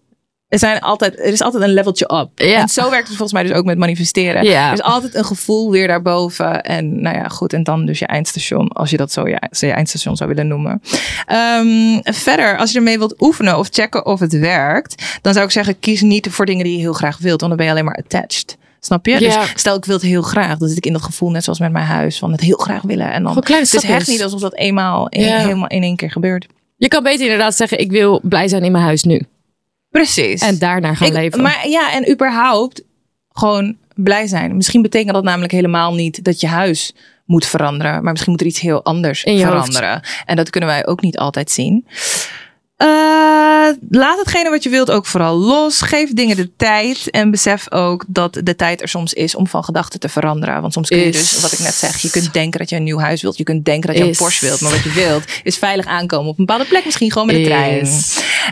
Er, 0.52 0.60
zijn 0.60 0.80
altijd, 0.80 1.20
er 1.20 1.26
is 1.26 1.42
altijd 1.42 1.64
een 1.64 1.74
leveltje 1.74 2.14
up. 2.14 2.30
Ja. 2.36 2.60
En 2.62 2.70
zo 2.70 2.90
werkt 2.90 3.08
het 3.08 3.18
volgens 3.18 3.34
mij 3.34 3.44
dus 3.44 3.58
ook 3.58 3.66
met 3.66 3.78
manifesteren. 3.78 4.44
Ja. 4.44 4.68
Er 4.68 4.74
is 4.74 4.82
altijd 4.82 5.16
een 5.16 5.26
gevoel 5.26 5.72
weer 5.72 5.88
daarboven. 5.88 6.64
En 6.64 7.02
nou 7.02 7.18
ja, 7.18 7.28
goed. 7.28 7.54
En 7.54 7.64
dan 7.64 7.86
dus 7.86 8.00
je 8.00 8.06
eindstation. 8.06 8.68
Als 8.68 8.90
je 8.90 8.98
dat 8.98 9.12
zo 9.12 9.28
je, 9.28 9.42
je 9.50 9.72
eindstation 9.72 10.16
zou 10.16 10.30
willen 10.30 10.48
noemen. 10.48 10.82
Ehm, 11.26 12.00
verder, 12.04 12.58
als 12.58 12.72
je 12.72 12.78
ermee 12.78 12.98
wilt 12.98 13.22
oefenen 13.22 13.58
of 13.58 13.68
checken 13.72 14.06
of 14.06 14.20
het 14.20 14.40
werkt. 14.40 15.20
Dan 15.22 15.34
zou 15.34 15.46
ik 15.46 15.52
zeggen, 15.52 15.80
kies 15.80 16.02
niet 16.02 16.28
voor 16.30 16.46
dingen 16.46 16.64
die 16.64 16.74
je 16.74 16.80
heel 16.80 16.94
graag 16.94 17.18
wilt. 17.18 17.42
Want 17.42 17.52
dan 17.52 17.56
ben 17.56 17.66
je 17.66 17.72
alleen 17.72 17.86
maar 17.86 18.04
attached. 18.04 18.58
Snap 18.80 19.06
je? 19.06 19.20
Ja. 19.20 19.20
Dus 19.20 19.54
stel 19.56 19.76
ik 19.76 19.86
wil 19.86 19.96
het 19.96 20.06
heel 20.06 20.22
graag. 20.22 20.58
Dan 20.58 20.68
zit 20.68 20.78
ik 20.78 20.86
in 20.86 20.94
dat 20.94 21.02
gevoel 21.02 21.30
net 21.30 21.44
zoals 21.44 21.60
met 21.60 21.72
mijn 21.72 21.86
huis. 21.86 22.20
Van 22.20 22.32
het 22.32 22.42
heel 22.42 22.58
graag 22.58 22.82
willen. 22.82 23.12
En 23.12 23.24
dan, 23.24 23.36
het 23.36 23.50
is 23.50 23.84
echt 23.84 24.08
niet 24.08 24.24
alsof 24.24 24.40
dat 24.40 24.56
eenmaal 24.56 25.10
in, 25.10 25.24
helemaal 25.24 25.68
in 25.68 25.84
één 25.84 25.96
keer 25.96 26.12
gebeurt. 26.12 26.48
Je 26.78 26.88
kan 26.88 27.04
beter 27.04 27.24
inderdaad 27.24 27.56
zeggen, 27.56 27.80
ik 27.80 27.92
wil 27.92 28.20
blij 28.24 28.48
zijn 28.48 28.64
in 28.64 28.72
mijn 28.72 28.84
huis 28.84 29.04
nu. 29.04 29.22
Precies. 29.92 30.42
En 30.42 30.58
daarnaar 30.60 30.96
gaan 30.96 31.08
Ik- 31.08 31.14
leven. 31.14 31.42
Maar 31.42 31.68
ja, 31.68 31.92
en 31.94 32.12
überhaupt 32.12 32.84
gewoon 33.30 33.78
blij 33.96 34.28
zijn. 34.28 34.56
Misschien 34.56 34.82
betekent 34.82 35.14
dat 35.14 35.24
namelijk 35.24 35.52
helemaal 35.52 35.94
niet 35.94 36.24
dat 36.24 36.40
je 36.40 36.48
huis 36.48 36.94
moet 37.26 37.46
veranderen. 37.46 38.04
Maar 38.04 38.12
misschien 38.12 38.32
moet 38.32 38.42
er 38.42 38.48
iets 38.48 38.60
heel 38.60 38.84
anders 38.84 39.22
veranderen. 39.22 40.02
En 40.26 40.36
dat 40.36 40.50
kunnen 40.50 40.70
wij 40.70 40.88
ook 40.88 41.02
niet 41.02 41.18
altijd 41.18 41.52
zien. 41.52 41.86
Eh, 42.82 42.88
laat 43.90 44.18
hetgene 44.20 44.50
wat 44.50 44.64
je 44.64 44.70
wilt 44.70 44.92
ook 44.92 45.06
vooral 45.06 45.38
los. 45.38 45.82
Geef 45.82 46.14
dingen 46.14 46.36
de 46.36 46.52
tijd. 46.58 47.10
En 47.10 47.32
besef 47.32 47.72
ook 47.72 48.04
dat 48.08 48.40
de 48.44 48.56
tijd 48.56 48.82
er 48.82 48.88
soms 48.88 49.14
is 49.14 49.36
om 49.36 49.48
van 49.48 49.64
gedachten 49.64 50.00
te 50.00 50.10
veranderen. 50.10 50.62
Want 50.62 50.74
soms 50.74 50.88
kun 50.90 50.98
je 50.98 51.06
Is. 51.06 51.18
dus, 51.32 51.42
wat 51.42 51.52
ik 51.52 51.60
net 51.60 51.74
zeg, 51.74 51.98
je 52.02 52.10
kunt 52.10 52.34
denken 52.34 52.60
dat 52.60 52.70
je 52.70 52.76
een 52.76 52.84
nieuw 52.84 53.00
huis 53.00 53.22
wilt. 53.22 53.38
Je 53.38 53.44
kunt 53.44 53.66
denken 53.66 53.90
dat 53.90 53.98
je 53.98 54.04
een. 54.04 54.16
Porsche 54.16 54.46
wilt. 54.46 54.62
Maar 54.62 54.72
wat 54.72 54.84
je 54.84 54.92
wilt 54.92 55.24
is 55.44 55.58
veilig 55.58 55.86
aankomen 55.86 56.30
op 56.32 56.40
een 56.40 56.46
bepaalde 56.46 56.70
plek. 56.70 56.86
Misschien 56.86 57.12
gewoon 57.12 57.28
met 57.28 57.36
de 57.36 57.44
trein. 57.44 57.88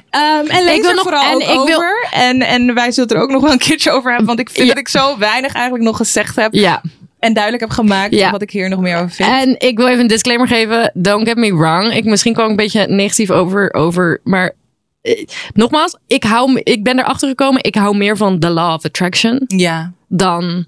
Ehm, 0.09 0.45
en 0.47 0.63
lees 0.63 0.75
Ik 0.75 0.81
wil 0.81 0.89
er 0.89 0.95
nog- 0.95 1.03
vooral 1.03 1.29
en 1.31 1.35
ook 1.35 1.41
ik 1.41 1.67
wil- 1.67 1.77
over. 1.77 2.07
En, 2.11 2.41
en 2.41 2.73
wij 2.73 2.91
zullen 2.91 3.09
het 3.09 3.17
er 3.17 3.23
ook 3.23 3.31
nog 3.31 3.41
wel 3.41 3.51
een 3.51 3.57
keertje 3.57 3.91
over 3.91 4.09
hebben. 4.09 4.27
Want 4.27 4.39
ik 4.39 4.49
vind 4.49 4.67
Ja. 4.67 4.73
dat 4.73 4.77
ik 4.77 4.87
zo 4.87 5.17
weinig 5.17 5.53
eigenlijk 5.53 5.83
nog 5.83 5.97
gezegd 5.97 6.35
heb. 6.35 6.53
Ja. 6.53 6.81
En 7.19 7.33
duidelijk 7.33 7.63
heb 7.63 7.71
gemaakt 7.71 8.15
Ja. 8.15 8.31
wat 8.31 8.41
ik 8.41 8.51
hier 8.51 8.69
nog 8.69 8.79
meer 8.79 8.97
over 8.97 9.09
vind. 9.09 9.29
En 9.29 9.55
ik 9.57 9.77
wil 9.77 9.87
even 9.87 9.99
een 9.99 10.07
disclaimer 10.07 10.47
geven. 10.47 10.91
Don't 10.93 11.27
get 11.27 11.37
me 11.37 11.55
wrong. 11.55 11.93
Ik 11.93 12.05
misschien 12.05 12.33
kwam 12.33 12.45
ik 12.45 12.51
een 12.51 12.57
beetje 12.57 12.87
negatief 12.87 13.31
over. 13.31 13.73
over 13.73 14.19
maar 14.23 14.55
eh, 15.01 15.25
nogmaals, 15.53 15.97
ik, 16.07 16.23
hou, 16.23 16.61
ik 16.63 16.83
ben 16.83 16.99
erachter 16.99 17.27
gekomen. 17.29 17.63
Ik 17.63 17.75
hou 17.75 17.97
meer 17.97 18.17
van 18.17 18.39
the 18.39 18.49
law 18.49 18.73
of 18.73 18.85
attraction 18.85 19.43
ja. 19.47 19.93
dan 20.07 20.65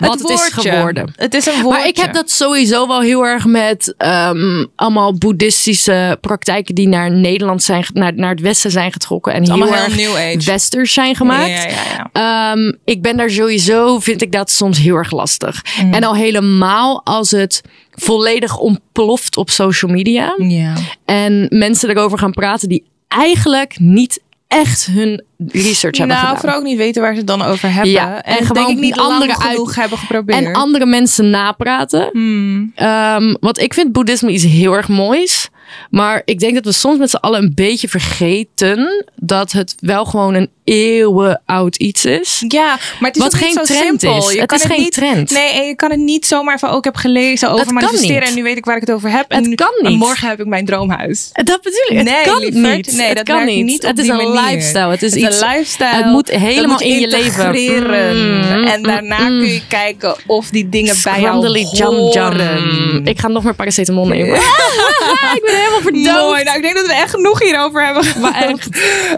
wat 0.00 0.20
het, 0.20 0.28
is 0.28 0.50
woordje. 0.50 0.70
geworden. 0.70 1.12
Het 1.16 1.34
is 1.34 1.46
een 1.46 1.52
woordje. 1.52 1.78
Maar 1.78 1.88
ik 1.88 1.96
heb 1.96 2.12
dat 2.12 2.30
sowieso 2.30 2.86
wel 2.86 3.00
heel 3.00 3.26
erg 3.26 3.44
met 3.44 3.94
ehm, 3.96 4.64
allemaal 4.76 5.14
boeddhistische 5.14 6.18
praktijken 6.20 6.74
die 6.74 6.88
naar 6.88 7.10
Nederland 7.10 7.62
zijn, 7.62 7.84
naar, 7.92 8.12
naar 8.14 8.30
het 8.30 8.40
westen 8.40 8.70
zijn 8.70 8.92
getrokken 8.92 9.32
en 9.32 9.42
heel 9.42 9.52
allemaal 9.52 9.72
heel 9.72 9.84
erg 9.84 9.96
new 9.96 10.16
age. 10.16 10.50
westers 10.50 10.92
zijn 10.92 11.16
gemaakt. 11.16 11.48
Ja, 11.48 11.64
ja, 11.64 12.08
ja. 12.12 12.52
Ehm, 12.52 12.72
ik 12.84 13.02
ben 13.02 13.16
daar 13.16 13.30
sowieso, 13.30 13.98
vind 13.98 14.22
ik 14.22 14.32
dat 14.32 14.50
soms 14.50 14.78
heel 14.78 14.96
erg 14.96 15.10
lastig. 15.10 15.64
Mm. 15.82 15.92
En 15.94 16.04
al 16.04 16.14
helemaal 16.14 17.04
als 17.04 17.30
het 17.30 17.60
volledig 17.90 18.58
ontploft 18.58 19.36
op 19.36 19.50
social 19.50 19.92
media. 19.92 20.34
ja. 20.38 20.74
En 21.04 21.46
mensen 21.48 21.90
erover 21.90 22.18
gaan 22.18 22.32
praten 22.32 22.68
die 22.68 22.84
eigenlijk 23.08 23.78
niet 23.78 24.20
echt 24.52 24.86
hun 24.86 25.24
research 25.38 25.96
hebben 25.98 26.06
Nou, 26.16 26.18
gedaan. 26.20 26.36
vooral 26.40 26.58
ook 26.58 26.64
niet 26.64 26.76
weten 26.76 27.02
waar 27.02 27.12
ze 27.12 27.18
het 27.18 27.26
dan 27.26 27.42
over 27.42 27.72
hebben. 27.72 27.90
Ja, 27.90 28.22
en, 28.22 28.36
en 28.38 28.46
gewoon 28.46 28.66
denk 28.66 28.78
ik 28.78 28.84
niet 28.84 28.96
andere 28.98 29.38
uit- 29.38 29.74
hebben 29.74 29.98
geprobeerd. 29.98 30.44
En 30.44 30.52
andere 30.52 30.86
mensen 30.86 31.30
napraten. 31.30 32.08
Hmm. 32.12 32.72
Ehm, 32.74 33.34
want 33.40 33.58
ik 33.60 33.74
vind 33.74 33.92
boeddhisme 33.92 34.30
iets 34.30 34.44
heel 34.44 34.72
erg 34.72 34.88
moois. 34.88 35.48
Maar 35.90 36.22
ik 36.24 36.38
denk 36.38 36.54
dat 36.54 36.64
we 36.64 36.72
soms 36.72 36.98
met 36.98 37.10
z'n 37.10 37.16
allen 37.16 37.42
een 37.42 37.52
beetje 37.54 37.88
vergeten 37.88 39.04
dat 39.16 39.52
het 39.52 39.74
wel 39.80 40.04
gewoon 40.04 40.34
een 40.34 40.50
eeuwen 40.64 41.42
oud 41.46 41.76
iets 41.76 42.04
is. 42.04 42.44
Ja, 42.48 42.66
maar 43.00 43.10
het 43.10 43.16
is 43.16 43.22
Wat 43.22 43.34
ook 43.34 43.40
niet 43.40 43.48
geen 43.56 43.66
zo 43.66 43.74
trend 43.74 44.00
simpel. 44.00 44.18
is. 44.28 44.32
Je 44.34 44.38
Het 44.40 44.48
kan 44.48 44.58
is 44.58 44.64
geen 44.64 44.80
niet, 44.80 44.92
trend. 44.92 45.30
Nee, 45.30 45.52
en 45.52 45.66
je 45.66 45.74
kan 45.76 45.90
het 45.90 46.00
niet 46.00 46.26
zomaar 46.26 46.58
van, 46.58 46.70
oh, 46.70 46.76
ik 46.76 46.84
heb 46.84 46.96
gelezen 46.96 47.50
over 47.50 47.64
kan 47.64 47.74
manifesteren 47.74 48.22
en 48.28 48.34
nu 48.34 48.42
weet 48.42 48.56
ik 48.56 48.64
waar 48.64 48.74
ik 48.76 48.80
het 48.80 48.90
over 48.92 49.10
heb. 49.10 49.24
En 49.30 49.38
Het 49.38 49.46
nu- 49.48 49.54
kan 49.54 49.72
en 49.82 49.88
niet. 49.90 49.98
morgen 49.98 50.28
heb 50.28 50.40
ik 50.40 50.46
mijn 50.46 50.64
droomhuis. 50.64 51.30
Dat 51.32 51.62
bedoel 51.62 51.86
ik. 51.88 51.96
Het 51.96 52.04
Nee, 52.06 52.24
kan 52.24 52.40
niet. 52.40 52.54
Nee, 52.54 53.06
het 53.06 53.16
dat 53.16 53.24
kan 53.26 53.44
niet. 53.44 53.82
het 53.82 53.98
is 53.98 54.08
een 54.08 54.16
manier. 54.16 54.40
lifestyle. 54.50 54.90
Het 54.90 55.02
is 55.02 55.14
Het 55.14 55.22
iets. 55.22 55.40
een 55.40 55.48
lifestyle. 55.48 55.88
Het 55.96 56.06
moet 56.06 56.30
helemaal 56.30 56.70
moet 56.70 56.80
in 56.80 57.00
je 57.00 57.08
leven. 57.08 57.50
Mm, 57.50 58.64
en 58.64 58.82
daarna 58.82 59.18
mm, 59.18 59.38
kun 59.40 59.48
je 59.52 59.62
kijken 59.68 60.16
of 60.26 60.48
die 60.50 60.68
dingen 60.68 60.94
bij 61.02 61.20
jou 61.20 61.36
Scrambly 61.42 61.66
jam 61.72 61.94
jam. 62.12 62.30
horen. 62.38 63.06
Ik 63.06 63.18
ga 63.18 63.28
nog 63.28 63.44
meer 63.44 63.54
paracetamol 63.54 64.06
nemen. 64.06 64.40
ik 65.34 65.42
ben 65.44 65.54
helemaal 65.56 65.80
verdoofd. 65.90 66.20
Mooi. 66.20 66.42
Nou, 66.44 66.56
ik 66.56 66.62
denk 66.62 66.76
dat 66.76 66.86
we 66.86 66.92
echt 66.94 67.10
genoeg 67.10 67.42
hierover 67.42 67.84
hebben. 67.84 68.04
Maar 68.20 68.34
echt. 68.34 68.68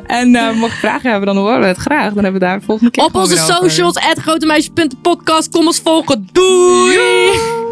En 0.07 0.35
eh 0.35 0.50
mocht 0.50 0.72
je 0.72 0.78
vragen 0.78 1.11
hebben, 1.11 1.26
dan 1.35 1.37
horen 1.37 1.61
we 1.61 1.66
het 1.66 1.76
graag. 1.76 2.12
Dan 2.12 2.22
hebben 2.24 2.40
we 2.40 2.46
daar 2.46 2.59
de 2.59 2.64
volgende 2.64 2.90
keer 2.90 3.04
Op 3.04 3.14
onze 3.14 3.37
socials, 3.37 3.96
at 3.96 4.18
grotemeisjes.podcast. 4.18 5.50
Kom 5.50 5.66
ons 5.66 5.80
volgen. 5.85 6.28
Doei! 6.33 7.63